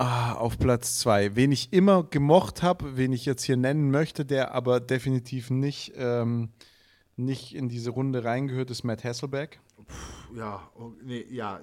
[0.05, 1.33] Ah, auf Platz zwei.
[1.37, 5.93] Wen ich immer gemocht habe, wen ich jetzt hier nennen möchte, der aber definitiv nicht,
[5.95, 6.49] ähm,
[7.15, 9.61] nicht in diese Runde reingehört, ist Matt Hasselbeck.
[9.77, 11.61] Puh, ja, oh, nee, ja,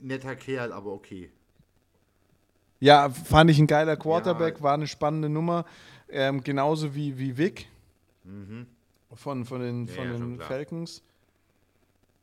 [0.00, 1.30] netter Kerl, aber okay.
[2.80, 4.62] Ja, fand ich ein geiler Quarterback, ja.
[4.62, 5.66] war eine spannende Nummer.
[6.08, 7.68] Ähm, genauso wie, wie Vic
[8.24, 8.66] mhm.
[9.12, 11.02] von, von den, von ja, den Falcons.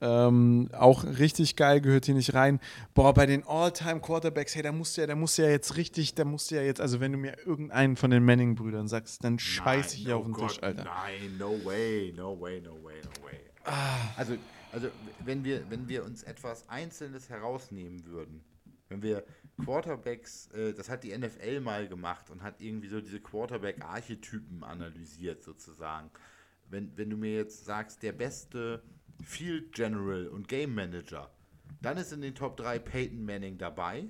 [0.02, 2.60] Ähm, auch richtig geil, gehört hier nicht rein.
[2.94, 6.16] Boah, bei den All-Time-Quarterbacks, hey, da musst du ja, da musst du ja jetzt richtig,
[6.16, 9.40] da musst du ja jetzt, also wenn du mir irgendeinen von den Manning-Brüdern sagst, dann
[9.40, 10.86] scheiß ich no auf den God, Tisch, Alter.
[10.86, 13.40] Nein, no way, no way, no way, no way.
[13.66, 13.98] Ah.
[14.16, 14.38] Also,
[14.72, 14.88] also
[15.26, 18.42] wenn wir, wenn wir uns etwas Einzelnes herausnehmen würden,
[18.88, 19.24] wenn wir
[19.64, 25.44] Quarterbacks, äh, das hat die NFL mal gemacht und hat irgendwie so diese Quarterback-Archetypen analysiert
[25.44, 26.10] sozusagen.
[26.70, 28.82] Wenn, wenn du mir jetzt sagst, der beste
[29.24, 31.30] Field General und Game Manager.
[31.82, 34.08] Dann ist in den Top 3 Peyton Manning dabei,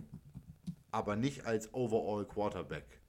[0.91, 2.99] aber nicht als Overall Quarterback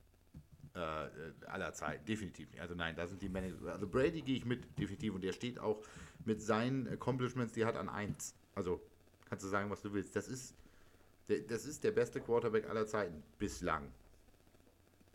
[0.74, 1.08] äh,
[1.46, 2.04] aller Zeiten.
[2.04, 2.60] Definitiv nicht.
[2.60, 3.54] Also nein, da sind die Manning.
[3.66, 5.14] Also Brady gehe ich mit, definitiv.
[5.14, 5.82] Und der steht auch
[6.24, 8.34] mit seinen Accomplishments, die hat an 1.
[8.54, 8.80] Also
[9.28, 10.14] kannst du sagen, was du willst.
[10.16, 10.54] Das ist,
[11.48, 13.22] das ist der beste Quarterback aller Zeiten.
[13.38, 13.90] Bislang.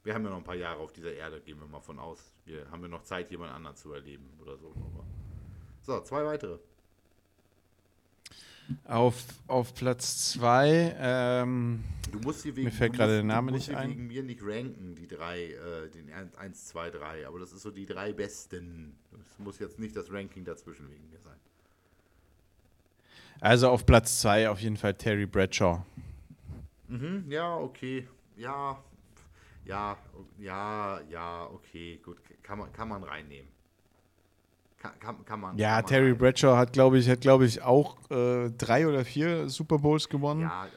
[0.04, 2.32] Wir haben ja noch ein paar Jahre auf dieser Erde, gehen wir mal von aus.
[2.46, 4.74] Wir haben ja noch Zeit, jemand anderen zu erleben oder so.
[5.82, 6.60] So, zwei weitere.
[8.86, 10.96] Auf, auf Platz 2.
[11.00, 13.90] Ähm, du musst sie wegen, mir fällt gerade der Name nicht ein.
[13.90, 17.28] wegen mir nicht ranken, die drei, äh, den 1, 2, 3.
[17.28, 18.96] Aber das ist so die drei besten.
[19.22, 21.38] Es muss jetzt nicht das Ranking dazwischen wegen mir sein.
[23.40, 25.86] Also auf Platz 2 auf jeden Fall Terry Bradshaw.
[26.88, 28.08] Mhm, ja, okay.
[28.38, 28.82] Ja,
[29.66, 29.98] ja,
[30.40, 32.18] ja, ja, okay, gut.
[32.44, 33.55] Kann man, kann man reinnehmen.
[35.00, 35.58] Kann, kann, man.
[35.58, 39.06] Ja, kann Terry man Bradshaw hat, glaube ich, hat, glaube ich, auch äh, drei oder
[39.06, 40.42] vier Super Bowls gewonnen.
[40.42, 40.68] Ja,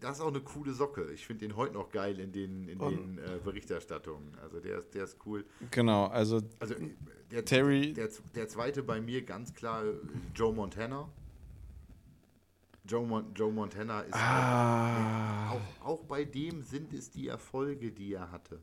[0.00, 1.10] das ist auch eine coole Socke.
[1.12, 4.36] Ich finde den heute noch geil in den, in den äh, Berichterstattungen.
[4.42, 5.44] Also der ist, der ist cool.
[5.70, 6.74] Genau, also, also
[7.30, 7.92] der, Terry.
[7.92, 9.82] Der, der zweite bei mir ganz klar
[10.34, 11.08] Joe Montana.
[12.88, 15.50] Joe, Mon Joe Montana ist ah.
[15.50, 18.60] auch, auch, auch bei dem sind es die Erfolge, die er hatte.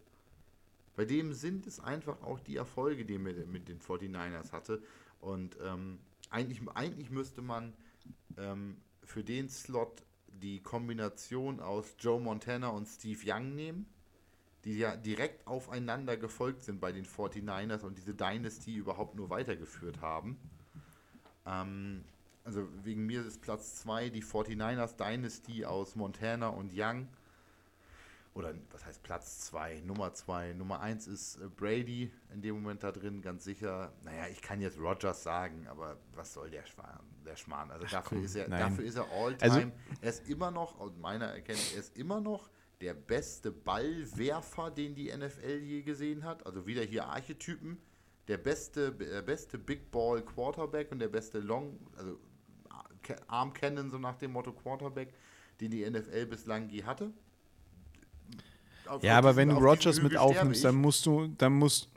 [0.96, 4.82] Bei dem sind es einfach auch die Erfolge, die er mit, den 49ers hatte.
[5.20, 7.74] Und ähm, eigentlich, eigentlich müsste man
[8.38, 13.86] ähm, für den Slot die Kombination aus Joe Montana und Steve Young nehmen,
[14.66, 20.02] die ja direkt aufeinander gefolgt sind bei den 49ers und diese Dynasty überhaupt nur weitergeführt
[20.02, 20.38] haben.
[21.46, 22.04] Ähm,
[22.44, 27.08] also wegen mir ist Platz 2 die 49ers Dynasty aus Montana und Young
[28.34, 30.54] oder was heißt Platz 2, Nummer 2.
[30.54, 33.94] Nummer 1 ist äh, Brady in dem Moment da drin, ganz sicher.
[34.04, 37.06] Naja, ich kann jetzt Rogers sagen, aber was soll der Schmarrn?
[37.26, 37.70] Der Schmarrn?
[37.70, 39.52] Also Ach, dafür, komm, ist er, dafür ist er All-Time.
[39.52, 39.72] Also,
[40.02, 42.50] er ist immer noch, aus meiner Erkenntnis, er ist immer noch
[42.82, 46.46] der beste Ballwerfer, den die NFL je gesehen hat.
[46.46, 47.78] Also wieder hier Archetypen.
[48.28, 52.18] Der beste, der beste Big Ball Quarterback und der beste Long, also
[53.28, 55.14] Arm Cannon, so nach dem Motto Quarterback,
[55.60, 57.14] den die NFL bislang je hatte
[58.88, 61.90] auf, ja, auf aber diesen, wenn du Rogers mit aufnimmst, dann musst du, dann musst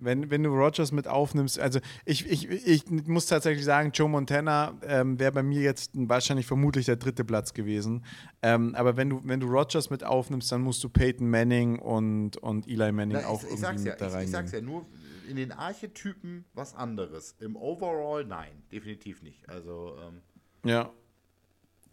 [0.00, 4.74] wenn, wenn du Rogers mit aufnimmst, also ich, ich, ich muss tatsächlich sagen, Joe Montana
[4.82, 8.04] ähm, wäre bei mir jetzt wahrscheinlich vermutlich der dritte Platz gewesen.
[8.42, 12.36] Ähm, aber wenn du, wenn du Rogers mit aufnimmst, dann musst du Peyton Manning und,
[12.38, 14.20] und Eli Manning Na, auch ich, irgendwie ich mit ja, da rein.
[14.20, 14.86] Ich, ich sag's ja, nur
[15.28, 17.36] in den Archetypen was anderes.
[17.38, 19.48] Im Overall nein, definitiv nicht.
[19.48, 20.22] Also, ähm,
[20.64, 20.90] Ja.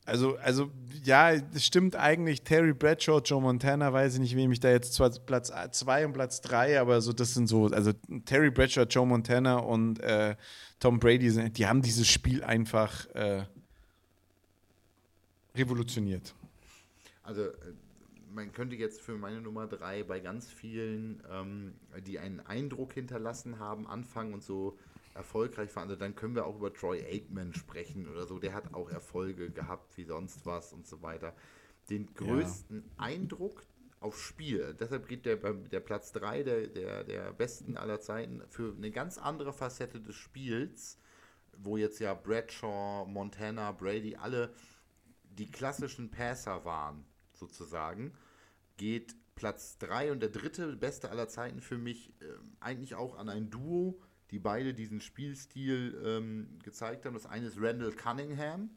[0.07, 0.71] Also, also
[1.03, 2.41] ja, stimmt eigentlich.
[2.43, 6.13] Terry Bradshaw, Joe Montana, weiß ich nicht, wem ich da jetzt zwar Platz 2 und
[6.13, 7.91] Platz 3, aber so, das sind so, also
[8.23, 10.37] Terry Bradshaw, Joe Montana und äh,
[10.79, 13.43] Tom Brady, die haben dieses Spiel einfach äh,
[15.55, 16.33] revolutioniert.
[17.23, 17.53] Also, äh,
[18.33, 21.73] man könnte jetzt für meine Nummer 3 bei ganz vielen, ähm,
[22.05, 24.77] die einen Eindruck hinterlassen haben, anfangen und so
[25.17, 25.89] erfolgreich waren.
[25.89, 28.39] Also dann können wir auch über Troy Aikman sprechen oder so.
[28.39, 31.35] Der hat auch Erfolge gehabt wie sonst was und so weiter.
[31.89, 33.03] Den größten ja.
[33.03, 33.63] Eindruck
[33.99, 34.75] aufs Spiel.
[34.79, 39.17] Deshalb geht der, der Platz 3 der, der, der besten aller Zeiten für eine ganz
[39.17, 40.99] andere Facette des Spiels,
[41.57, 44.53] wo jetzt ja Bradshaw, Montana, Brady alle
[45.23, 48.13] die klassischen Passer waren, sozusagen,
[48.77, 52.25] geht Platz 3 und der dritte beste aller Zeiten für mich äh,
[52.59, 53.99] eigentlich auch an ein Duo,
[54.31, 57.13] die beide diesen Spielstil ähm, gezeigt haben.
[57.13, 58.69] Das eine ist Randall Cunningham,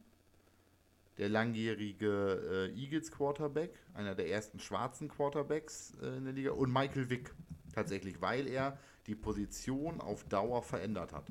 [1.19, 6.73] der langjährige äh, Eagles Quarterback, einer der ersten schwarzen Quarterbacks äh, in der Liga, und
[6.73, 7.35] Michael Vick
[7.75, 11.27] tatsächlich, weil er die Position auf Dauer verändert hat.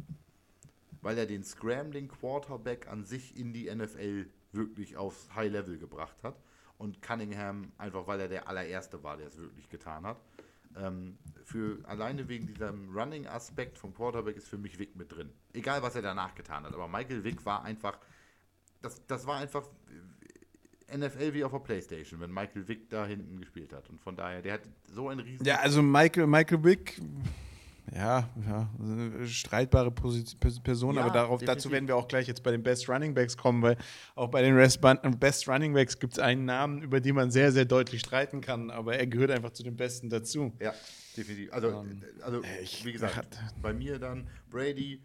[1.02, 6.18] Weil er den Scrambling Quarterback an sich in die NFL wirklich aufs High Level gebracht
[6.24, 6.36] hat.
[6.78, 10.22] Und Cunningham, einfach weil er der allererste war, der es wirklich getan hat.
[10.78, 15.32] Ähm, für alleine wegen diesem Running-Aspekt vom Quarterback ist für mich Wick mit drin.
[15.54, 16.74] Egal, was er danach getan hat.
[16.74, 17.98] Aber Michael Wick war einfach,
[18.82, 19.64] das, das war einfach
[20.96, 23.90] NFL wie auf der Playstation, wenn Michael Wick da hinten gespielt hat.
[23.90, 24.62] Und von daher, der hat
[24.92, 25.46] so ein riesen.
[25.46, 27.02] Ja, also Michael, Michael Wick
[27.96, 28.70] ja, ja,
[29.26, 33.14] streitbare Person, ja, aber darauf, dazu werden wir auch gleich jetzt bei den Best Running
[33.14, 33.78] Backs kommen, weil
[34.16, 37.66] auch bei den Best Running Backs gibt es einen Namen, über den man sehr, sehr
[37.66, 40.54] deutlich streiten kann, aber er gehört einfach zu den Besten dazu.
[40.60, 40.74] Ja,
[41.18, 41.52] definitiv.
[41.52, 45.02] Also, ähm, also äh, ich, wie gesagt, bei mir dann Brady,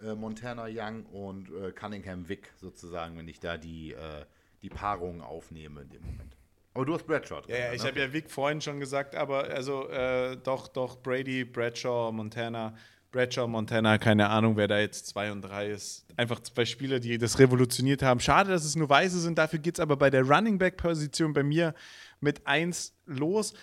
[0.00, 4.24] äh, Montana Young und äh, Cunningham Vick sozusagen, wenn ich da die, äh,
[4.62, 6.37] die Paarung aufnehme in dem Moment.
[6.78, 7.42] Aber du hast Bradshaw.
[7.48, 7.88] Ja, ja ich ne?
[7.88, 12.72] habe ja Vic vorhin schon gesagt, aber also äh, doch, doch, Brady, Bradshaw, Montana.
[13.10, 16.06] Bradshaw, Montana, keine Ahnung, wer da jetzt 2 und 3 ist.
[16.16, 18.20] Einfach zwei Spieler, die das revolutioniert haben.
[18.20, 19.38] Schade, dass es nur Weiße sind.
[19.38, 21.74] Dafür geht es aber bei der Running Back-Position bei mir
[22.20, 23.54] mit 1 los.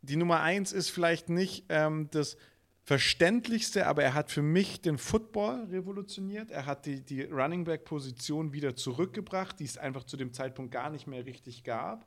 [0.00, 2.38] Die Nummer 1 ist vielleicht nicht ähm, das
[2.84, 6.50] verständlichste, aber er hat für mich den Football revolutioniert.
[6.50, 10.90] Er hat die, die Running Back-Position wieder zurückgebracht, die es einfach zu dem Zeitpunkt gar
[10.90, 12.06] nicht mehr richtig gab.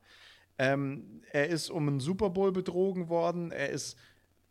[0.59, 3.51] Ähm, er ist um einen Super Bowl betrogen worden.
[3.51, 3.97] Er ist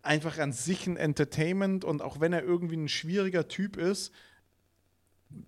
[0.03, 4.13] einfach an sich ein Entertainment und auch wenn er irgendwie ein schwieriger Typ ist,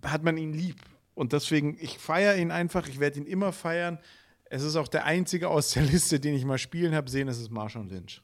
[0.04, 0.80] hat man ihn lieb.
[1.14, 3.98] Und deswegen, ich feiere ihn einfach, ich werde ihn immer feiern.
[4.44, 7.38] Es ist auch der einzige aus der Liste, den ich mal spielen habe sehen, es
[7.40, 8.22] ist Marshall Lynch.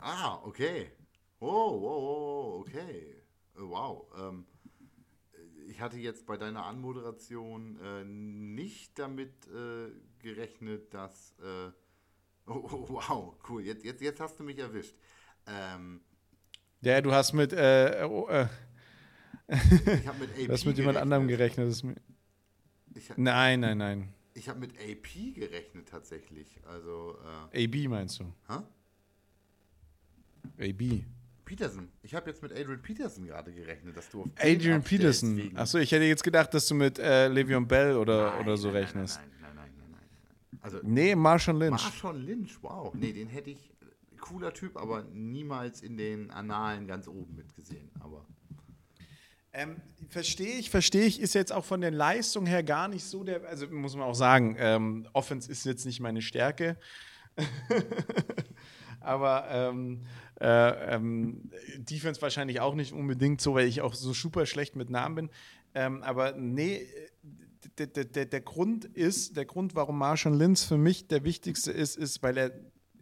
[0.00, 0.90] Ah, okay.
[1.40, 3.16] Oh, oh, oh, okay.
[3.56, 4.06] Äh, wow.
[4.18, 4.44] Ähm,
[5.68, 11.34] ich hatte jetzt bei deiner Anmoderation äh, nicht damit äh, gerechnet, dass.
[11.38, 11.70] Äh,
[12.46, 13.64] oh, oh, wow, cool.
[13.64, 14.94] Jetzt, jetzt, jetzt hast du mich erwischt.
[15.46, 16.02] Ähm,
[16.82, 17.54] ja, du hast mit.
[17.54, 18.46] Äh, oh, äh,
[19.48, 20.38] ich habe mit AP.
[20.46, 21.82] Du hast mit jemand anderem gerechnet.
[23.08, 24.14] Hab, nein, nein, nein.
[24.34, 26.60] Ich habe mit AP gerechnet tatsächlich.
[26.66, 27.18] Also.
[27.54, 28.24] AB meinst du?
[28.46, 28.58] Hä?
[30.70, 31.04] AB.
[31.50, 31.88] Peterson.
[32.02, 35.50] Ich habe jetzt mit Adrian Peterson gerade gerechnet, dass du auf Adrian Peterson.
[35.56, 38.68] Achso, ich hätte jetzt gedacht, dass du mit äh, Le'Veon Bell oder, nein, oder so
[38.68, 39.18] nein, rechnest.
[39.18, 40.00] Nein, nein, nein, nein, nein.
[40.52, 40.60] nein.
[40.62, 41.82] Also, nee, Marshall Lynch.
[41.82, 42.94] Marshall Lynch, wow.
[42.94, 43.68] Nee, den hätte ich.
[44.20, 47.90] Cooler Typ, aber niemals in den Annalen ganz oben mitgesehen.
[47.98, 48.24] Aber.
[49.52, 49.76] Ähm,
[50.08, 53.48] verstehe ich, verstehe ich, ist jetzt auch von der Leistung her gar nicht so der,
[53.48, 56.76] also muss man auch sagen, ähm, Offense ist jetzt nicht meine Stärke.
[59.00, 60.02] aber ähm,
[60.40, 64.90] äh, ähm, Defense wahrscheinlich auch nicht unbedingt so, weil ich auch so super schlecht mit
[64.90, 65.30] Namen bin.
[65.74, 66.86] Ähm, aber nee,
[67.78, 71.96] der, der, der Grund ist, der Grund, warum Marshall Lynch für mich der wichtigste ist,
[71.96, 72.52] ist, weil er,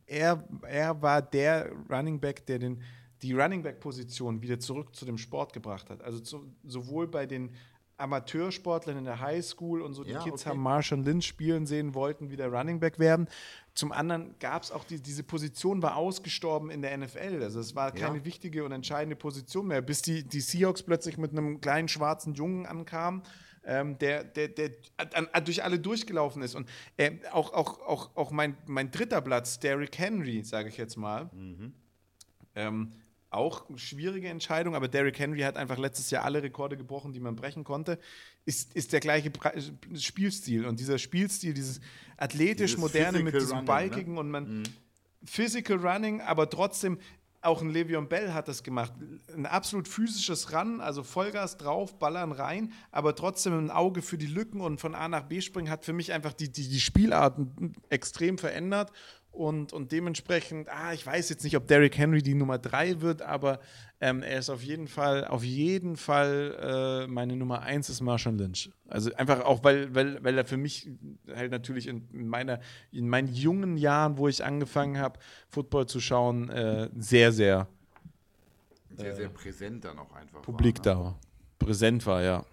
[0.06, 2.82] er, er war der Running Back, der den,
[3.22, 6.02] die Running Back-Position wieder zurück zu dem Sport gebracht hat.
[6.02, 7.50] Also zu, sowohl bei den
[7.98, 10.50] Amateursportlern in der Highschool und so, die ja, Kids okay.
[10.50, 13.28] haben Marshall Lynch spielen sehen, wollten wieder Running Back werden.
[13.74, 17.42] Zum anderen gab es auch die, diese Position war ausgestorben in der NFL.
[17.42, 18.24] Also es war keine ja.
[18.24, 22.66] wichtige und entscheidende Position mehr, bis die, die Seahawks plötzlich mit einem kleinen schwarzen Jungen
[22.66, 23.22] ankamen.
[23.64, 26.54] Ähm, der, der, der an, an, durch alle durchgelaufen ist.
[26.54, 30.96] Und äh, auch, auch, auch, auch mein, mein dritter Platz, Derrick Henry, sage ich jetzt
[30.96, 31.74] mal, mhm.
[32.54, 32.92] ähm,
[33.30, 37.20] auch eine schwierige Entscheidung, aber Derrick Henry hat einfach letztes Jahr alle Rekorde gebrochen, die
[37.20, 37.98] man brechen konnte.
[38.44, 39.30] Ist, ist der gleiche
[39.94, 40.64] Spielstil.
[40.64, 41.80] Und dieser Spielstil, dieses
[42.16, 44.20] athletisch dieses moderne mit diesem Running, Balkigen ne?
[44.20, 44.62] und man mhm.
[45.24, 46.98] Physical Running, aber trotzdem
[47.40, 48.92] auch ein Le'Veon Bell hat das gemacht.
[49.32, 54.26] Ein absolut physisches Run, also Vollgas drauf, Ballern rein, aber trotzdem ein Auge für die
[54.26, 57.74] Lücken und von A nach B springen hat für mich einfach die, die, die Spielarten
[57.90, 58.90] extrem verändert.
[59.30, 63.22] Und, und dementsprechend, ah, ich weiß jetzt nicht, ob Derrick Henry die Nummer 3 wird,
[63.22, 63.60] aber
[64.00, 68.34] ähm, er ist auf jeden Fall, auf jeden Fall äh, meine Nummer 1 ist Marshall
[68.34, 68.70] Lynch.
[68.88, 70.90] Also einfach auch, weil, weil, weil er für mich
[71.32, 72.58] halt natürlich in, meiner,
[72.90, 77.68] in meinen jungen Jahren, wo ich angefangen habe, Football zu schauen, äh, sehr, sehr
[78.98, 80.42] sehr, sehr präsent dann auch einfach.
[80.42, 81.16] Publik war, ne?
[81.58, 82.44] da präsent war, ja.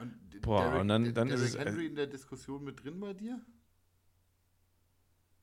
[0.00, 3.00] Und Boah, Derrick, und dann, dann Derrick ist Henry es, in der Diskussion mit drin
[3.00, 3.40] bei dir?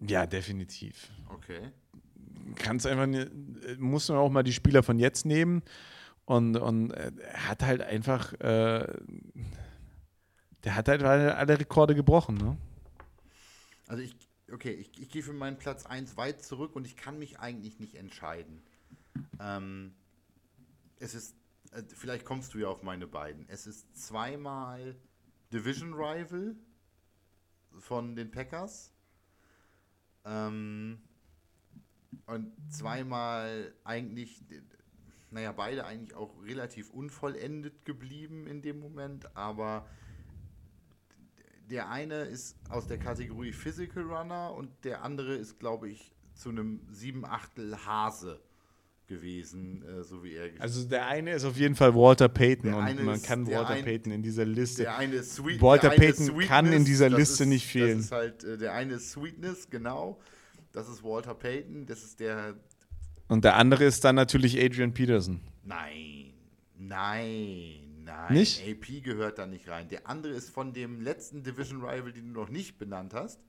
[0.02, 1.10] Ja, definitiv.
[1.30, 1.72] Okay.
[2.56, 3.08] Kannst einfach,
[3.78, 5.62] muss man auch mal die Spieler von jetzt nehmen
[6.26, 8.88] und, und er hat halt einfach, äh,
[10.64, 12.58] der hat halt alle Rekorde gebrochen, ne?
[13.88, 14.16] Also ich,
[14.52, 17.80] okay, ich, ich gehe für meinen Platz 1 weit zurück und ich kann mich eigentlich
[17.80, 18.62] nicht entscheiden.
[19.40, 19.94] Ähm,
[21.00, 21.36] es ist,
[21.72, 23.48] äh, vielleicht kommst du ja auf meine beiden.
[23.50, 24.96] Es ist zweimal
[25.52, 26.56] Division Rival
[27.80, 28.94] von den Packers
[30.26, 31.00] ähm,
[32.26, 34.42] und zweimal eigentlich,
[35.32, 39.88] naja, beide eigentlich auch relativ unvollendet geblieben in dem Moment, aber
[41.70, 46.50] der eine ist aus der Kategorie Physical Runner und der andere ist, glaube ich, zu
[46.50, 48.42] einem 7 Achtel Hase
[49.12, 53.04] gewesen, äh, so wie er Also der eine ist auf jeden Fall Walter Payton und
[53.04, 54.84] man ist, kann Walter ein, Payton in dieser Liste.
[54.84, 57.98] Der eine ist Sweet, Walter Payton Sweetness, kann in dieser Liste ist, nicht fehlen.
[57.98, 60.20] Das ist halt, äh, der eine ist Sweetness, genau.
[60.72, 62.56] Das ist Walter Payton, das ist der.
[63.28, 65.42] Und der andere ist dann natürlich Adrian Peterson.
[65.64, 66.34] Nein,
[66.78, 68.34] nein, nein.
[68.34, 68.62] Nicht?
[68.66, 69.90] AP gehört da nicht rein.
[69.90, 73.40] Der andere ist von dem letzten Division Rival, den du noch nicht benannt hast.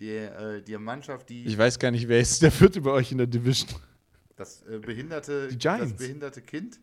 [0.00, 1.44] Der, äh, die Mannschaft, die.
[1.44, 3.68] Ich weiß gar nicht, wer ist der vierte bei euch in der Division.
[4.38, 6.78] Das äh, behinderte, das behinderte Kind.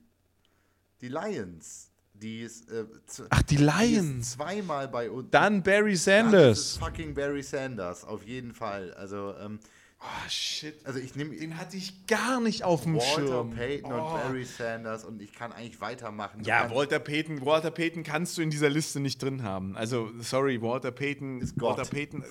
[0.99, 1.89] Die Lions.
[2.13, 2.85] Die ist, äh,
[3.29, 4.33] Ach, die Lions.
[4.33, 5.29] Zweimal bei uns.
[5.31, 6.77] Dann Barry Sanders.
[6.79, 8.93] Dann fucking Barry Sanders, auf jeden Fall.
[8.95, 9.59] Also, ähm,
[10.05, 10.85] Oh, shit.
[10.85, 13.49] Also ich nehme den hatte ich gar nicht auf dem Walter Schirm.
[13.51, 13.95] Walter Payton oh.
[13.95, 16.43] und Barry Sanders und ich kann eigentlich weitermachen.
[16.43, 19.75] Du ja, Walter Payton, Walter Payton kannst du in dieser Liste nicht drin haben.
[19.75, 21.77] Also sorry, Walter Payton ist Gott.
[21.77, 22.23] Walter Payton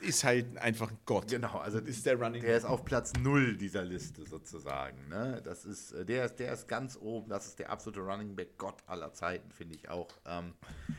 [0.00, 1.28] ist halt einfach Gott.
[1.28, 2.42] Genau, also ist der Running.
[2.42, 5.08] Der ist auf Platz null dieser Liste sozusagen.
[5.08, 5.40] Ne?
[5.44, 7.28] Das ist äh, der ist der ist ganz oben.
[7.28, 10.08] Das ist der absolute Running Back Gott aller Zeiten finde ich auch.
[10.26, 10.54] Ähm,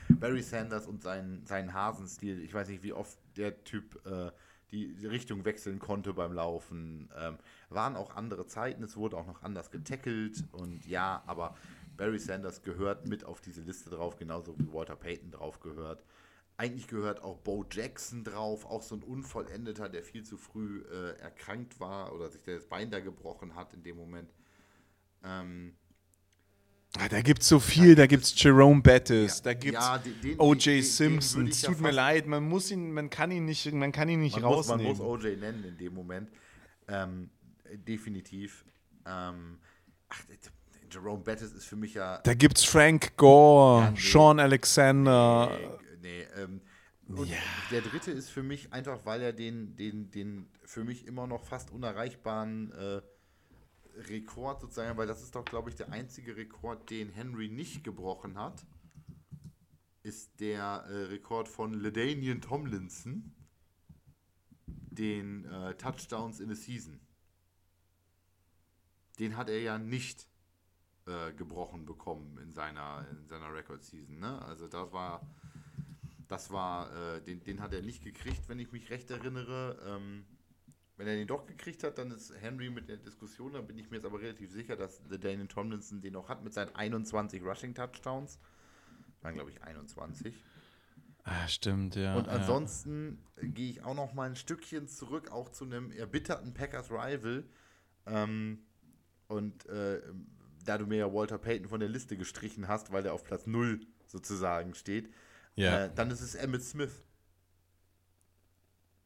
[0.08, 2.42] Barry Sanders und sein sein Hasenstil.
[2.42, 4.32] Ich weiß nicht, wie oft der Typ äh,
[4.72, 7.10] die Richtung wechseln konnte beim Laufen.
[7.18, 7.38] Ähm,
[7.70, 11.56] waren auch andere Zeiten, es wurde auch noch anders getackelt und ja, aber
[11.98, 16.04] Barry Sanders gehört mit auf diese Liste drauf, genauso wie Walter Payton drauf gehört.
[16.58, 21.18] Eigentlich gehört auch Bo Jackson drauf, auch so ein Unvollendeter, der viel zu früh äh,
[21.20, 24.32] erkrankt war oder sich das Bein da gebrochen hat in dem Moment.
[25.24, 25.76] Ähm,
[26.92, 30.40] da gibt es so viel, da gibt es Jerome Bettis, ja, da gibt es ja,
[30.40, 30.84] O.J.
[30.84, 31.48] Simpson.
[31.48, 34.36] Es tut mir leid, man muss ihn, man kann ihn nicht, man kann ihn nicht
[34.36, 34.88] man rausnehmen.
[34.88, 35.40] Muss, man muss O.J.
[35.40, 36.30] nennen in dem Moment.
[36.88, 37.30] Ähm,
[37.88, 38.66] definitiv.
[39.06, 39.60] Ähm,
[40.10, 40.24] ach,
[40.92, 42.20] Jerome Bettis ist für mich ja.
[42.20, 45.58] Da gibt es Frank Gore, ja, nee, Sean Alexander.
[46.02, 46.62] Nee, nee ähm,
[47.08, 47.38] und ja.
[47.72, 51.44] der dritte ist für mich einfach, weil er den, den, den für mich immer noch
[51.44, 53.02] fast unerreichbaren äh,
[53.96, 58.38] Rekord sozusagen, weil das ist doch, glaube ich, der einzige Rekord, den Henry nicht gebrochen
[58.38, 58.66] hat,
[60.04, 63.34] ist der äh, Rekord von Ledanian Tomlinson,
[64.66, 67.00] den äh, Touchdowns in a Season.
[69.20, 70.28] Den hat er ja nicht
[71.06, 74.20] äh, gebrochen bekommen in seiner, in seiner Record-Season.
[74.20, 74.42] Ne?
[74.44, 75.28] Also das war,
[76.28, 79.78] das war, äh, den, den hat er nicht gekriegt, wenn ich mich recht erinnere.
[79.86, 80.26] Ähm,
[81.02, 83.90] wenn er den doch gekriegt hat, dann ist Henry mit der Diskussion, dann bin ich
[83.90, 87.74] mir jetzt aber relativ sicher, dass Daniel Tomlinson den noch hat mit seinen 21 Rushing
[87.74, 88.38] Touchdowns.
[89.24, 90.44] Waren, glaube ich, 21.
[91.24, 92.16] Ah, stimmt, ja.
[92.16, 93.48] Und ansonsten ja.
[93.48, 97.46] gehe ich auch noch mal ein Stückchen zurück, auch zu einem erbitterten Packers Rival.
[98.06, 98.60] Ähm,
[99.28, 100.02] und äh,
[100.66, 103.48] da du mir ja Walter Payton von der Liste gestrichen hast, weil der auf Platz
[103.48, 105.12] 0 sozusagen steht,
[105.56, 105.86] ja.
[105.86, 107.04] äh, dann ist es Emmett Smith.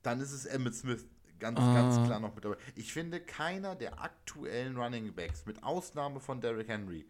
[0.02, 1.06] Dann ist es Emmett Smith
[1.40, 1.74] ganz, ah.
[1.74, 2.58] ganz klar noch mit dabei.
[2.76, 7.06] Ich finde, keiner der aktuellen Running Backs, mit Ausnahme von Derrick Henry,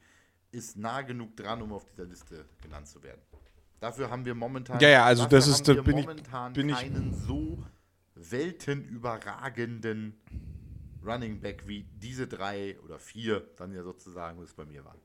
[0.52, 3.22] ist nah genug dran, um auf dieser Liste genannt zu werden.
[3.80, 7.12] Dafür haben wir momentan, ja, ja, also das ist, da bin momentan ich, bin keinen
[7.12, 7.64] ich, so
[8.16, 10.18] weltenüberragenden
[11.06, 14.98] Running Back wie diese drei oder vier dann ja sozusagen, was bei mir waren.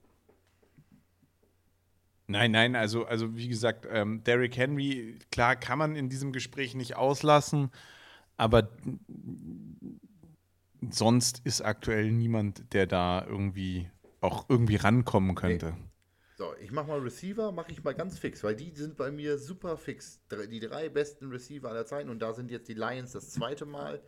[2.26, 6.76] Nein, nein, also, also wie gesagt, ähm, Derrick Henry, klar kann man in diesem Gespräch
[6.76, 7.72] nicht auslassen.
[8.40, 8.70] Aber
[10.90, 13.90] sonst ist aktuell niemand, der da irgendwie
[14.22, 15.74] auch irgendwie rankommen könnte.
[15.76, 15.84] Nee.
[16.38, 19.36] So, ich mach mal Receiver, mache ich mal ganz fix, weil die sind bei mir
[19.36, 20.22] super fix.
[20.50, 24.00] Die drei besten Receiver aller Zeiten und da sind jetzt die Lions das zweite Mal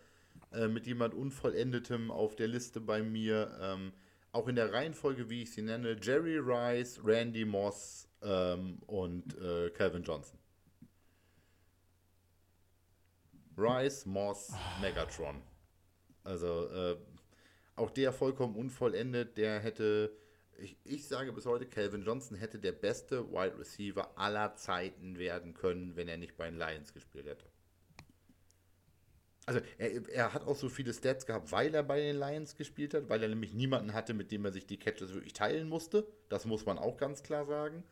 [0.50, 3.54] äh, mit jemand Unvollendetem auf der Liste bei mir.
[3.60, 3.92] Ähm,
[4.30, 9.68] auch in der Reihenfolge, wie ich sie nenne, Jerry Rice, Randy Moss ähm, und äh,
[9.68, 10.38] Calvin Johnson.
[13.56, 15.42] Rice, Moss, Megatron.
[16.24, 16.96] Also äh,
[17.76, 20.12] auch der vollkommen unvollendet, der hätte,
[20.58, 25.54] ich, ich sage bis heute, Calvin Johnson hätte der beste Wide Receiver aller Zeiten werden
[25.54, 27.44] können, wenn er nicht bei den Lions gespielt hätte.
[29.44, 32.94] Also er, er, hat auch so viele Stats gehabt, weil er bei den Lions gespielt
[32.94, 36.06] hat, weil er nämlich niemanden hatte, mit dem er sich die Catches wirklich teilen musste.
[36.28, 37.82] Das muss man auch ganz klar sagen.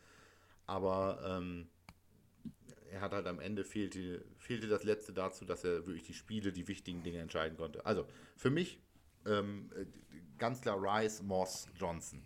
[0.67, 1.67] Aber ähm,
[2.91, 6.53] er hat halt am Ende fehlte, fehlte das letzte dazu, dass er wirklich die Spiele,
[6.53, 7.85] die wichtigen Dinge entscheiden konnte.
[7.87, 8.81] Also für mich
[9.27, 9.71] ähm,
[10.39, 12.23] ganz klar Rice, Moss, Johnson.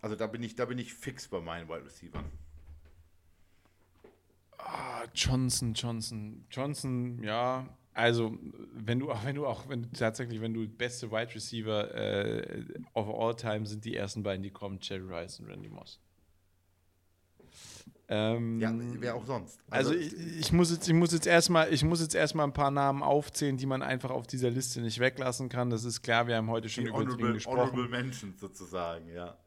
[0.00, 2.24] Also da bin ich, da bin ich fix bei meinen Wide Receivers.
[4.58, 7.68] Ah, Johnson, Johnson, Johnson, ja.
[7.94, 8.38] Also,
[8.72, 12.64] wenn du auch, wenn du auch, wenn du tatsächlich, wenn du beste Wide Receiver äh,
[12.94, 16.00] of all time sind die ersten beiden, die kommen, Jerry Rice und Randy Moss.
[18.14, 19.58] Ähm, ja, wer auch sonst.
[19.70, 22.52] Also, also ich, ich, muss jetzt, ich muss jetzt erstmal, ich muss jetzt erstmal ein
[22.52, 25.70] paar Namen aufzählen, die man einfach auf dieser Liste nicht weglassen kann.
[25.70, 27.58] Das ist klar, wir haben heute schon über ihn gesprochen.
[27.58, 29.38] Honorable Mentions sozusagen, ja.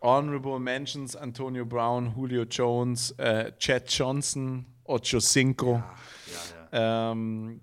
[0.00, 5.74] Honorable Mentions, Antonio Brown, Julio Jones, äh, Chad Johnson, Ocho Cinco.
[5.74, 5.94] Ja,
[6.70, 7.10] ja, ja.
[7.10, 7.60] Ähm,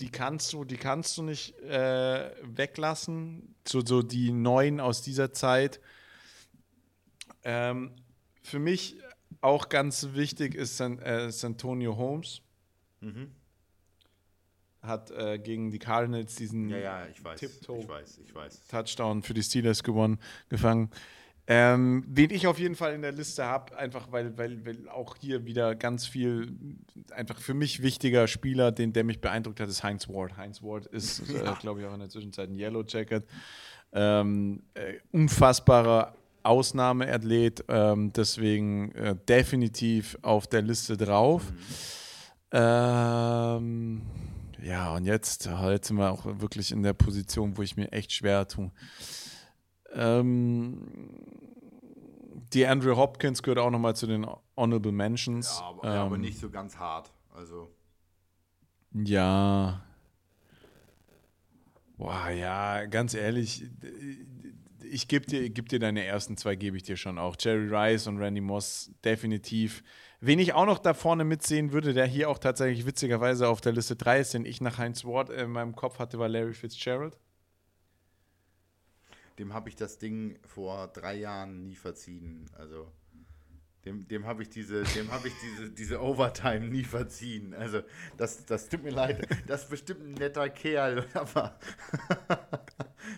[0.00, 3.54] die kannst du, die kannst du nicht äh, weglassen.
[3.64, 5.80] So, so die neuen aus dieser Zeit.
[7.44, 7.92] Ähm,
[8.42, 8.96] für mich
[9.46, 12.42] auch ganz wichtig ist San, äh, Santonio Holmes.
[13.00, 13.30] Mhm.
[14.82, 18.66] Hat äh, gegen die Cardinals diesen ja, ja, ich weiß, ich weiß, ich weiß.
[18.66, 20.18] Touchdown für die Steelers gewonnen,
[20.48, 20.90] gefangen.
[21.48, 25.16] Ähm, wen ich auf jeden Fall in der Liste habe, einfach weil, weil, weil auch
[25.16, 26.52] hier wieder ganz viel,
[27.12, 30.36] einfach für mich wichtiger Spieler, den, der mich beeindruckt hat, ist Heinz Ward.
[30.36, 33.24] Heinz Ward ist, äh, glaube ich, auch in der Zwischenzeit ein Yellow Jacket.
[33.92, 36.16] Ähm, äh, unfassbarer
[36.46, 41.50] Ausnahmeathlet, ähm, deswegen äh, definitiv auf der Liste drauf.
[41.50, 41.56] Mhm.
[42.52, 44.02] Ähm,
[44.62, 48.12] ja, und jetzt, jetzt sind wir auch wirklich in der Position, wo ich mir echt
[48.12, 48.70] schwer tue.
[49.92, 50.88] Ähm,
[52.52, 54.26] die Andrew Hopkins gehört auch nochmal zu den
[54.56, 55.58] Honorable Mentions.
[55.58, 57.12] Ja, aber, ähm, aber, nicht so ganz hart.
[57.34, 57.70] Also.
[58.92, 59.82] Ja.
[61.98, 63.64] Boah, ja, ganz ehrlich,
[64.90, 67.36] ich gebe dir, geb dir deine ersten zwei, gebe ich dir schon auch.
[67.38, 69.82] Jerry Rice und Randy Moss, definitiv.
[70.20, 73.72] Wen ich auch noch da vorne mitsehen würde, der hier auch tatsächlich witzigerweise auf der
[73.72, 77.16] Liste 3 ist, den ich nach Heinz Ward in meinem Kopf hatte, war Larry Fitzgerald
[79.38, 82.48] dem habe ich das Ding vor drei Jahren nie verziehen.
[82.54, 82.90] Also
[83.86, 87.54] dem, dem habe ich diese, dem habe ich diese, diese Overtime nie verziehen.
[87.54, 87.82] Also
[88.16, 89.26] das, das tut mir leid.
[89.46, 91.58] Das ist bestimmt ein netter Kerl, aber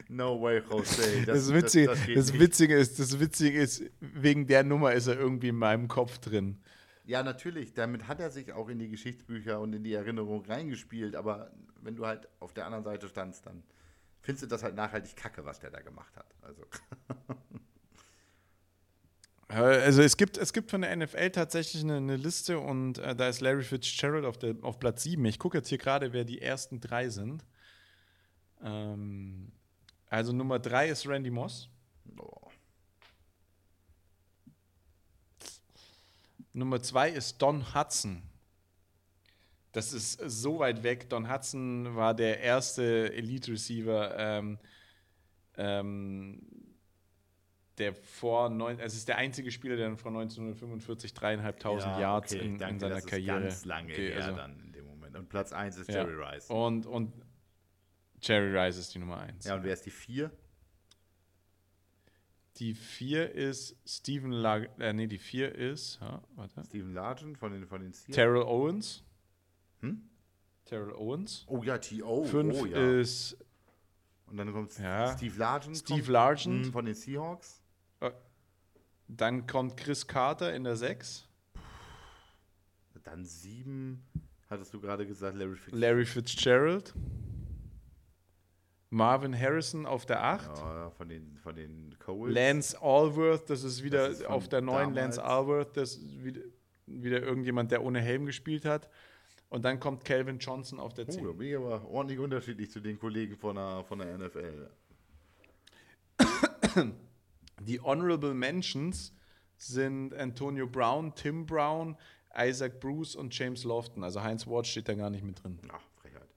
[0.08, 1.24] no way, Jose.
[1.24, 5.06] Das, das, Witzige, das, das, das Witzige ist, das Witzige ist, wegen der Nummer ist
[5.06, 6.60] er irgendwie in meinem Kopf drin.
[7.06, 7.72] Ja, natürlich.
[7.72, 11.16] Damit hat er sich auch in die Geschichtsbücher und in die Erinnerung reingespielt.
[11.16, 11.50] Aber
[11.80, 13.62] wenn du halt auf der anderen Seite standst, dann
[14.20, 16.34] findest du das halt nachhaltig kacke, was der da gemacht hat.
[16.42, 16.66] Also.
[19.49, 23.28] Also es gibt, es gibt von der NFL tatsächlich eine, eine Liste und äh, da
[23.28, 25.24] ist Larry Fitzgerald auf, der, auf Platz 7.
[25.24, 27.44] Ich gucke jetzt hier gerade, wer die ersten drei sind.
[28.62, 29.51] Ähm,
[30.11, 31.70] also Nummer 3 ist Randy Moss.
[32.18, 32.51] Oh.
[36.53, 38.22] Nummer 2 ist Don Hudson.
[39.72, 41.09] Das ist so weit weg.
[41.09, 44.59] Don Hudson war der erste Elite-Receiver, ähm,
[45.57, 46.42] ähm,
[47.78, 52.44] der vor neun, es ist der einzige Spieler, der vor 1945 dreieinhalbtausend ja, Yards okay,
[52.44, 53.38] in, danke, in, seiner das Karriere.
[53.38, 55.16] Ist ganz lange okay, her also, dann in dem Moment.
[55.16, 56.30] Und Platz 1 ist Jerry ja.
[56.30, 56.50] Rice.
[56.50, 57.12] Und, und
[58.20, 59.44] Jerry Rice ist die Nummer 1.
[59.44, 60.30] Ja, und wer ist die 4?
[62.56, 66.64] Die 4 ist Stephen Lag äh, nee, die 4 ist, ha, warte.
[66.64, 69.04] Stephen Largent von den, von den Terrell Owens.
[69.80, 70.02] Hm?
[70.64, 71.44] Terrell Owens.
[71.46, 72.24] Oh ja, T.O.
[72.24, 73.00] Fünf oh, ja.
[73.00, 73.38] ist.
[74.26, 75.16] Und dann kommt ja.
[75.16, 75.78] Steve Largent.
[75.78, 76.66] Steve Largent.
[76.66, 77.62] Von den Seahawks.
[79.09, 81.26] Dann kommt Chris Carter in der 6.
[83.04, 84.02] Dann 7.
[84.50, 85.80] Hattest du gerade gesagt, Larry Fitzgerald.
[85.80, 86.94] Larry Fitzgerald.
[88.90, 90.59] Marvin Harrison auf der 8.
[90.59, 92.34] Ja, von den, von den Coles.
[92.34, 94.94] Lance Allworth, das ist wieder das ist auf der 9.
[94.94, 96.40] Lance Allworth, das ist wieder,
[96.86, 98.88] wieder irgendjemand, der ohne Helm gespielt hat.
[99.50, 101.24] Und dann kommt Calvin Johnson auf der Oh, 10.
[101.24, 104.70] da bin ich aber ordentlich unterschiedlich zu den Kollegen von der, von der NFL.
[107.61, 109.12] Die Honorable Mentions
[109.56, 111.96] sind Antonio Brown, Tim Brown,
[112.36, 114.04] Isaac Bruce und James Lofton.
[114.04, 115.59] Also Heinz Ward steht da gar nicht mit drin.
[115.72, 116.28] Ach, Frechheit.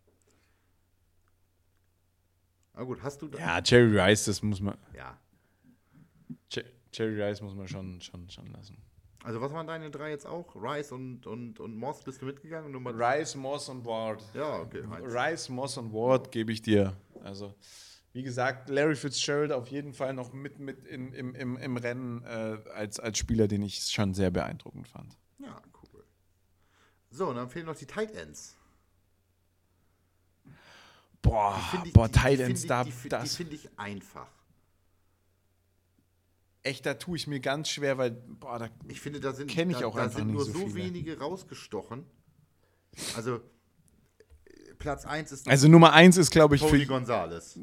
[2.73, 3.37] Na gut, hast du da?
[3.37, 4.77] Ja, Jerry Rice, das muss man.
[4.95, 5.17] ja.
[6.49, 6.63] Je-
[6.93, 8.77] Jerry Rice muss man schon, schon, schon lassen.
[9.23, 10.55] Also was waren deine drei jetzt auch?
[10.55, 12.71] Rice und, und, und Moss, bist du mitgegangen?
[12.71, 14.23] Nummer Rice, Moss und Ward.
[14.33, 14.83] Ja, okay.
[14.89, 15.05] Heinz.
[15.13, 16.97] Rice, Moss und Ward gebe ich dir.
[17.23, 17.53] Also,
[18.13, 22.23] wie gesagt, Larry Fitzgerald auf jeden Fall noch mit, mit in, im, im, im Rennen
[22.23, 25.17] äh, als, als Spieler, den ich schon sehr beeindruckend fand.
[25.39, 25.61] Ja,
[25.93, 26.03] cool.
[27.09, 28.55] So, und dann fehlen noch die Tight Ends.
[31.21, 34.27] Boah, ich- boah, die- Tight Ends, da, Die, fi- die das, finde ich einfach.
[36.63, 39.69] echt, da tue ich mir ganz schwer, weil, boah, da, Ich finde, da sind, Kenn
[39.69, 42.05] ich da, auch da einfach sind nur so so, wenige rausgestochen.
[43.15, 43.39] Also,
[44.79, 47.57] Platz 1 ist also Nummer eins ist, glaube ich, Tony für, Gonzalez.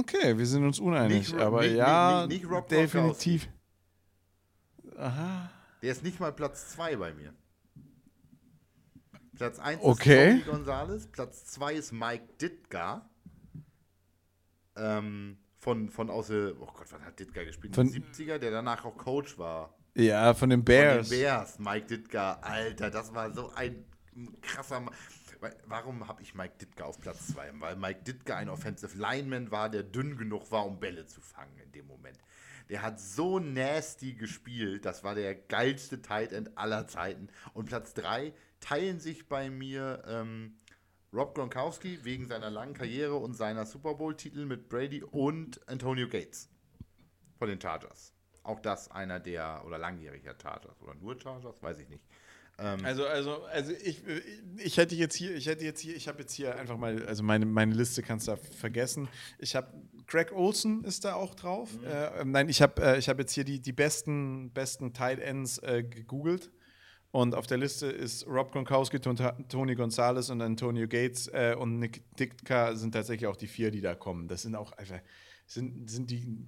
[0.00, 3.48] Okay, wir sind uns uneinig, Nicht aber nicht- ja, nicht- definitiv.
[4.96, 5.50] Aha,
[5.82, 7.34] Der ist nicht mal Platz 2 bei mir.
[9.36, 10.36] Platz 1 Okay.
[10.36, 13.08] ist Tony Gonzalez, Platz 2 ist Mike Ditka.
[14.76, 17.74] Ähm, von, von aus oh Gott, was hat Ditka gespielt?
[17.74, 19.74] Von- den 70er, der danach auch Coach war.
[19.94, 21.08] ja, von den Von Bears.
[21.08, 22.34] den Bears, Mike Ditka.
[22.42, 23.84] Alter, das war so ein
[24.42, 24.96] krasser Ma Weil-
[25.66, 27.52] Warum habe ich Mike Ditka auf Platz 2?
[27.60, 31.58] Weil Mike Ditka ein Offensive Lineman war, der dünn genug war, um Bälle zu fangen
[31.58, 32.18] in dem Moment.
[32.68, 34.84] Der hat so nasty gespielt.
[34.84, 37.28] Das war der geilste Tight End aller Zeiten.
[37.52, 40.56] Und Platz 3 teilen sich bei mir ähm,
[41.12, 46.48] Rob Gronkowski wegen seiner langen Karriere und seiner Super Bowl-Titel mit Brady und Antonio Gates
[47.38, 48.12] von den Chargers.
[48.42, 52.04] Auch das einer der, oder langjähriger Chargers, oder nur Chargers, weiß ich nicht.
[52.56, 54.02] Also, also, also ich,
[54.58, 57.22] ich hätte jetzt hier, ich hätte jetzt hier, ich habe jetzt hier einfach mal, also
[57.22, 59.08] meine, meine Liste kannst du da vergessen.
[59.38, 59.72] Ich habe
[60.06, 61.70] Greg Olson ist da auch drauf.
[61.84, 65.18] Äh, ähm, nein, ich habe äh, ich hab jetzt hier die, die besten, besten Tight
[65.18, 66.50] Ends äh, gegoogelt.
[67.10, 69.16] Und auf der Liste ist Rob Gronkowski, Ton-
[69.48, 73.80] Tony Gonzalez und Antonio Gates äh, und Nick Ditka sind tatsächlich auch die vier, die
[73.80, 74.26] da kommen.
[74.28, 75.00] Das sind auch einfach,
[75.46, 76.44] sind, sind die.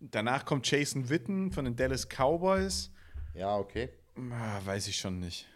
[0.00, 2.90] Danach kommt Jason Witten von den Dallas Cowboys.
[3.34, 3.90] Ja, okay.
[4.32, 5.46] Ah, weiß ich schon nicht.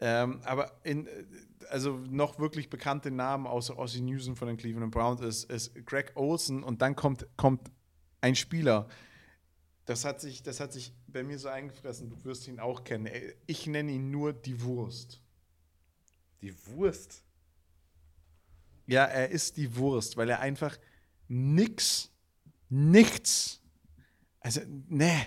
[0.00, 1.24] Ähm, aber in, äh,
[1.70, 6.12] also noch wirklich bekannte Namen außer Ossie Newsom von den Cleveland Browns ist, ist Greg
[6.14, 7.70] Olson und dann kommt, kommt
[8.20, 8.88] ein Spieler.
[9.86, 13.06] Das hat, sich, das hat sich bei mir so eingefressen, du wirst ihn auch kennen.
[13.06, 15.20] Ey, Ich nenne ihn nur die Wurst.
[16.42, 17.24] Die Wurst.
[18.86, 20.76] Ja, er ist die Wurst, weil er einfach
[21.28, 22.10] nix,
[22.68, 23.60] nichts,
[24.40, 25.26] also ne,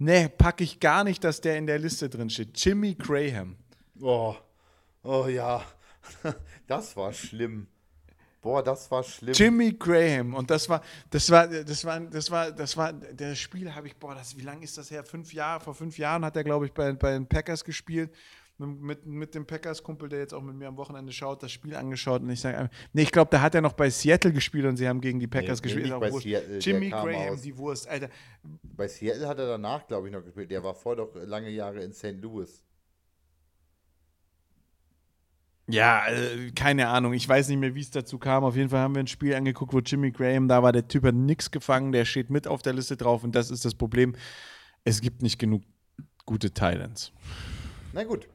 [0.00, 2.58] ne, packe ich gar nicht, dass der in der Liste drin steht.
[2.64, 3.56] Jimmy Graham.
[4.00, 4.34] Oh,
[5.02, 5.62] oh ja.
[6.66, 7.66] Das war schlimm.
[8.40, 9.34] Boah, das war schlimm.
[9.34, 13.74] Jimmy Graham und das war das war das war das war das war das Spiel
[13.74, 16.36] habe ich boah das wie lange ist das her fünf Jahre vor fünf Jahren hat
[16.36, 18.10] er glaube ich bei, bei den Packers gespielt
[18.66, 21.74] mit, mit, dem Packers Kumpel der jetzt auch mit mir am Wochenende schaut das Spiel
[21.74, 24.76] angeschaut und ich sage nee ich glaube da hat er noch bei Seattle gespielt und
[24.76, 26.26] sie haben gegen die Packers Nee, nee, gespielt wurscht.
[26.26, 28.10] Seattle, Jimmy Graham aus- die Wurst Alter
[28.62, 30.50] Bei Seattle hat er danach, glaube ich, noch gespielt.
[30.50, 32.16] Der war vorher doch lange Jahre in St.
[32.20, 32.64] Louis.
[35.68, 37.12] Ja, äh, keine Ahnung.
[37.12, 38.44] Ich weiß nicht mehr, wie es dazu kam.
[38.44, 40.72] Auf jeden Fall haben wir ein Spiel angeguckt, wo Jimmy Graham da war.
[40.72, 41.92] Der Typ hat nichts gefangen.
[41.92, 43.22] Der steht mit auf der Liste drauf.
[43.22, 44.16] Und das ist das Problem.
[44.84, 45.62] Es gibt nicht genug
[46.26, 47.12] gute Thailands.
[47.92, 48.28] Na gut.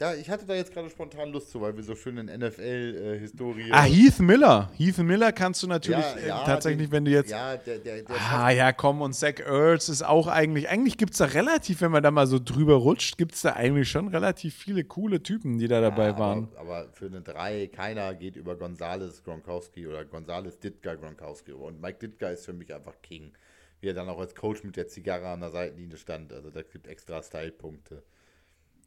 [0.00, 3.72] Ja, ich hatte da jetzt gerade spontan Lust zu, weil wir so schön in NFL-Historie.
[3.72, 4.70] Ah, Heath Miller.
[4.76, 7.30] Heath Miller kannst du natürlich Ja, äh, ja, tatsächlich, den- wenn du jetzt.
[7.32, 9.02] Ja, der, der, der Ah, ja, komm.
[9.02, 10.68] Und Zach Ertz ist auch eigentlich.
[10.68, 13.54] Eigentlich gibt es da relativ, wenn man da mal so drüber rutscht, gibt es da
[13.54, 16.48] eigentlich schon relativ viele coole Typen, die da dabei Ja, waren.
[16.56, 21.50] Aber, aber für eine 3, keiner geht über Gonzales Gronkowski oder Gonzales Ditka Gronkowski.
[21.52, 23.32] Und Mike Ditka ist für mich einfach King.
[23.80, 26.32] Wie er dann auch als Coach mit der Zigarre an der Seitenlinie stand.
[26.32, 28.04] Also da gibt extra Style-Punkte.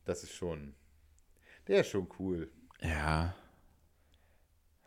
[0.05, 0.73] Das ist schon.
[1.67, 2.51] Der ist schon cool.
[2.81, 3.35] Ja.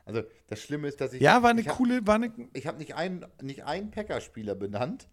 [0.05, 1.21] Also das Schlimme ist, dass ich.
[1.23, 2.07] Ja, war eine ich hab, coole.
[2.07, 5.09] War eine, Ich habe nicht einen, nicht einen Packer-Spieler benannt.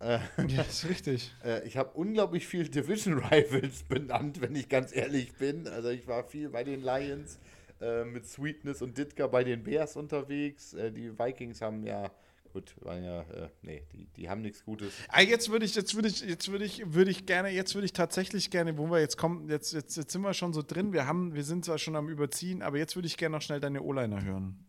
[0.00, 0.18] Äh,
[0.48, 1.34] ja, ist richtig.
[1.44, 5.66] äh, ich habe unglaublich viel Division Rivals benannt, wenn ich ganz ehrlich bin.
[5.66, 7.38] Also ich war viel bei den Lions
[7.80, 10.74] äh, mit Sweetness und Ditka bei den Bears unterwegs.
[10.74, 12.10] Äh, die Vikings haben ja,
[12.54, 14.94] gut, waren ja, äh, nee, die, die haben nichts Gutes.
[15.08, 17.84] Ah, jetzt würde ich, jetzt würde ich, jetzt würde ich, würde ich gerne, jetzt würde
[17.84, 20.92] ich tatsächlich gerne, wo wir jetzt kommen, jetzt, jetzt, jetzt sind wir schon so drin,
[20.92, 23.60] wir haben, wir sind zwar schon am Überziehen, aber jetzt würde ich gerne noch schnell
[23.60, 24.64] deine O-Liner hören.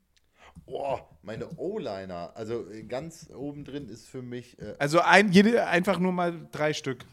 [0.65, 2.36] Boah, meine O-Liner.
[2.36, 6.47] Also äh, ganz oben drin ist für mich, äh, Also ein, jede, einfach nur mal
[6.51, 7.05] drei Stück.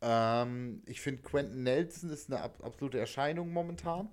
[0.00, 4.08] Ähm, ich finde, Quentin Nelson ist eine ab absolute Erscheinung momentan.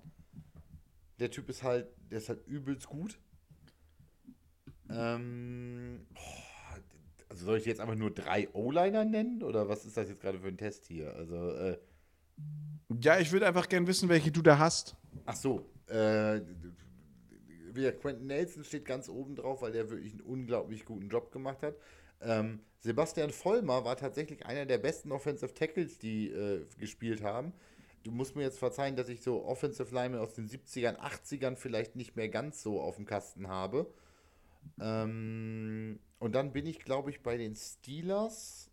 [1.18, 3.18] Der Typ ist halt, der ist halt übelst gut.
[4.90, 6.06] Ähm,
[7.28, 9.42] also soll ich jetzt einfach nur drei O-Liner nennen?
[9.42, 11.14] Oder was ist das jetzt gerade für ein Test hier?
[11.14, 11.78] Also, äh,
[13.02, 14.96] Ja, ich würde einfach gern wissen, welche du da hast.
[15.26, 16.40] ach so, äh,
[17.72, 21.62] wieder Quentin Nelson steht ganz oben drauf, weil der wirklich einen unglaublich guten Job gemacht
[21.62, 21.76] hat.
[22.20, 27.52] Ähm, Sebastian Vollmer war tatsächlich einer der besten Offensive Tackles, die äh, gespielt haben.
[28.04, 31.94] Du musst mir jetzt verzeihen, dass ich so Offensive Linemen aus den 70ern, 80ern vielleicht
[31.96, 33.92] nicht mehr ganz so auf dem Kasten habe.
[34.80, 38.70] Ähm, und dann bin ich, glaube ich, bei den Steelers.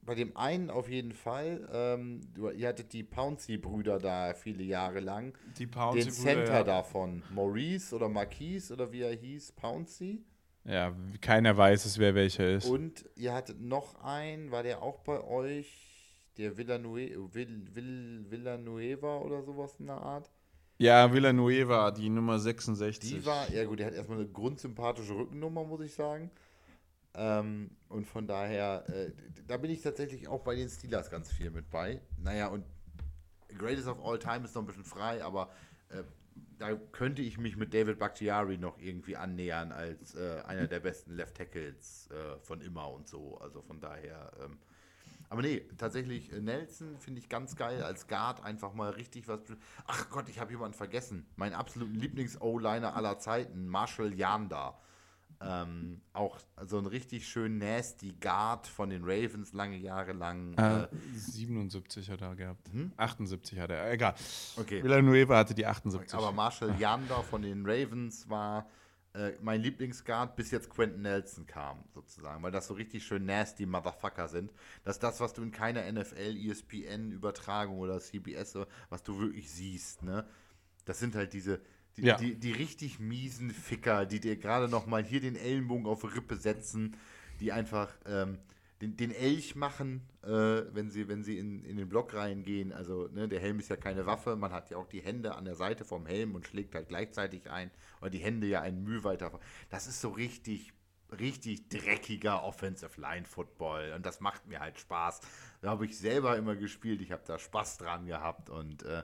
[0.00, 1.68] Bei dem einen auf jeden Fall.
[1.72, 5.36] Ähm, du, ihr hattet die Pouncy-Brüder da viele Jahre lang.
[5.58, 7.22] Die Den Pouncy Center davon.
[7.30, 9.52] Maurice oder Marquise oder wie er hieß.
[9.52, 10.24] Pouncy.
[10.64, 12.68] Ja, keiner weiß es, wer welcher ist.
[12.68, 15.84] Und ihr hattet noch einen, war der auch bei euch?
[16.36, 20.30] Der Villanue Vill Vill Villanueva oder sowas in der Art?
[20.78, 23.10] Ja, Villanueva, die Nummer 66.
[23.10, 26.30] Die war, ja gut, der hat erstmal eine grundsympathische Rückennummer, muss ich sagen.
[27.14, 29.10] Ähm, und von daher, äh,
[29.48, 32.00] da bin ich tatsächlich auch bei den Steelers ganz viel mit bei.
[32.16, 32.64] Naja, und
[33.56, 35.50] Greatest of All Time ist noch ein bisschen frei, aber
[35.88, 36.04] äh,
[36.58, 41.16] da könnte ich mich mit David Bakhtiari noch irgendwie annähern als äh, einer der besten
[41.16, 43.38] Left Tackles äh, von immer und so.
[43.38, 44.32] Also von daher.
[44.44, 44.58] Ähm,
[45.30, 49.40] aber nee, tatsächlich, äh, Nelson finde ich ganz geil als Guard einfach mal richtig was.
[49.86, 51.26] Ach Gott, ich habe jemanden vergessen.
[51.36, 54.78] Meinen absoluten Lieblings-O-Liner aller Zeiten, Marshall Yanda.
[55.40, 60.52] Ähm, auch so ein richtig schön nasty Guard von den Ravens lange Jahre lang.
[60.54, 62.68] Äh, Äh, 77 hat er gehabt.
[62.72, 62.90] Hm?
[62.96, 63.88] 78 hat er.
[63.92, 64.14] Egal.
[64.56, 64.82] okay.
[64.82, 66.12] Villanueva hatte die 78.
[66.18, 68.66] Aber Marshall Yanda von den Ravens war
[69.18, 73.66] äh, mein Lieblingsguard, bis jetzt Quentin Nelson kam, sozusagen, weil das so richtig schön nasty
[73.66, 74.52] Motherfucker sind.
[74.84, 78.56] Das ist das, was du in keiner NFL, ESPN-Übertragung oder CBS,
[78.88, 80.24] was du wirklich siehst, ne?
[80.84, 81.60] Das sind halt diese,
[81.96, 82.16] die, Ja.
[82.16, 86.36] die, die richtig miesen Ficker, die dir gerade noch mal hier den Ellenbogen auf Rippe
[86.36, 86.96] setzen,
[87.40, 88.38] die einfach ähm,
[88.80, 92.72] den, den Elch machen, äh, wenn sie, wenn sie in, in den Block reingehen.
[92.72, 95.44] Also, ne, der Helm ist ja keine Waffe, man hat ja auch die Hände an
[95.44, 97.70] der Seite vom Helm und schlägt halt gleichzeitig ein,
[98.00, 99.32] oder die Hände ja einen Mühe weiter.
[99.70, 100.72] Das ist so richtig,
[101.18, 105.20] richtig dreckiger Offensive Line Football und das macht mir halt Spaß.
[105.60, 109.02] Da habe ich selber immer gespielt, ich habe da Spaß dran gehabt und äh,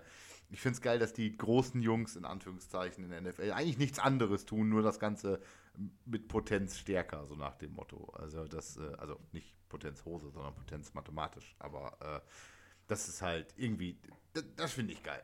[0.50, 3.98] ich finde es geil, dass die großen Jungs in Anführungszeichen in der NFL eigentlich nichts
[3.98, 5.40] anderes tun, nur das Ganze
[6.04, 8.12] mit Potenz stärker, so nach dem Motto.
[8.14, 11.54] Also das, äh, also nicht Potenz Hose, sondern Potenz mathematisch.
[11.58, 12.20] Aber äh,
[12.86, 13.98] das ist halt irgendwie,
[14.32, 15.22] das, das finde ich geil.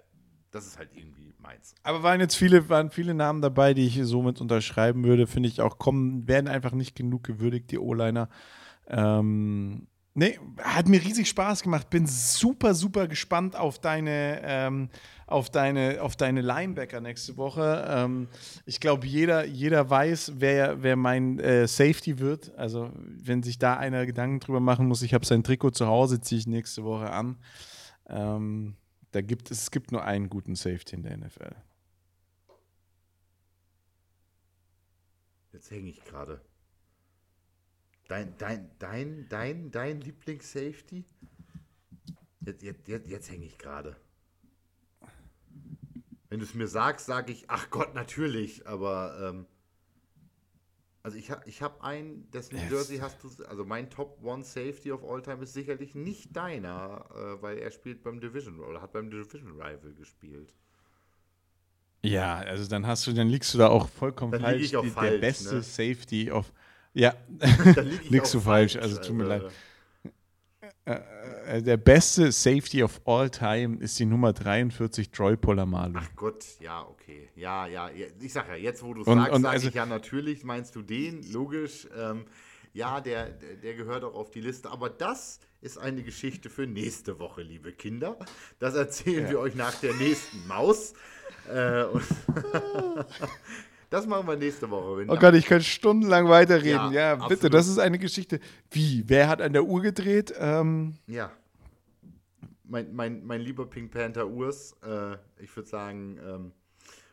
[0.51, 1.77] Das ist halt irgendwie meins.
[1.85, 5.61] Aber waren jetzt viele, waren viele Namen dabei, die ich somit unterschreiben würde, finde ich
[5.61, 8.29] auch, kommen, werden einfach nicht genug gewürdigt, die O-Liner.
[8.89, 11.91] Ähm, nee, hat mir riesig Spaß gemacht.
[11.91, 14.91] Bin super, super gespannt auf deine, ähm,
[15.27, 17.87] auf deine, auf deine Linebacker nächste Woche.
[17.89, 18.29] Ähm,
[18.67, 22.55] ich glaube, jeder, jeder weiß, wer, wer mein äh, Safety wird.
[22.57, 26.21] Also, wenn sich da einer Gedanken drüber machen muss, ich habe sein Trikot zu Hause,
[26.21, 27.39] ziehe ich nächste Woche an.
[28.09, 28.77] Ähm,
[29.13, 31.55] da gibt es, es gibt nur einen guten Safety in der NFL.
[35.53, 36.41] Jetzt hänge ich gerade.
[38.11, 41.05] Dein, dein, dein, dein, dein Lieblings-Safety?
[42.45, 43.95] Jetzt, jetzt, jetzt, jetzt hänge ich gerade.
[46.29, 49.47] Wenn du es mir sagst, sage ich, ach Gott, natürlich, aber ähm,
[51.05, 52.71] also ich habe ich hab einen, dessen Yes.
[52.71, 57.07] Jersey hast du, also mein Top One Safety of All Time ist sicherlich nicht deiner,
[57.15, 60.53] äh, weil er spielt beim Division oder hat beim Division Rival gespielt.
[62.03, 64.71] Ja, also dann hast du, dann liegst du da auch vollkommen Dann falsch.
[64.71, 65.63] Die- falsch, der beste ne?
[65.63, 66.53] Safety of.
[66.93, 67.15] Ja,
[68.09, 69.43] liegst du falsch, also tut mir leid.
[70.85, 70.99] äh,
[71.51, 75.95] Äh, der beste Safety of all time ist die Nummer 43, Troy Polamalu.
[75.97, 77.29] Ach Gott, ja, okay.
[77.35, 78.07] Ja, ja, ja.
[78.21, 81.29] ich sag ja, jetzt wo du sagst, sage also- ich ja natürlich, meinst du den,
[81.33, 81.89] logisch.
[81.97, 82.25] Ähm,
[82.73, 84.71] ja, der, der, gehört auch auf die Liste.
[84.71, 88.17] Aber das ist eine Geschichte für nächste Woche, liebe Kinder.
[88.61, 90.95] Das erzählen wir euch nach der nächsten Maus.
[91.53, 91.85] Äh,
[93.91, 95.05] das machen wir nächste Woche.
[95.09, 96.93] Oh Gott, ich könnte stundenlang weiterreden.
[96.93, 97.55] Ja, Ja, bitte, absolut.
[97.55, 98.41] das ist eine Geschichte.
[98.71, 99.05] Wie?
[99.07, 100.33] Wer hat an der Uhr gedreht?
[100.39, 101.31] Ähm, Ja.
[102.65, 106.53] Mein, mein, mein lieber Pink Panther Urs, äh, ich würde sagen, ähm,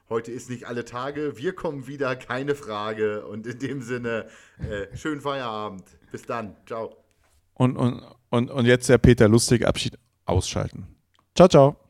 [0.08, 1.36] heute ist nicht alle Tage.
[1.36, 3.26] Wir kommen wieder, keine Frage.
[3.26, 4.28] Und in dem Sinne,
[4.60, 5.84] äh, schönen Feierabend.
[6.12, 6.56] Bis dann.
[6.68, 6.95] Ciao.
[7.56, 10.86] und, und, und, und jetzt der Peter Lustig Abschied ausschalten.
[11.36, 11.87] Ciao, ciao.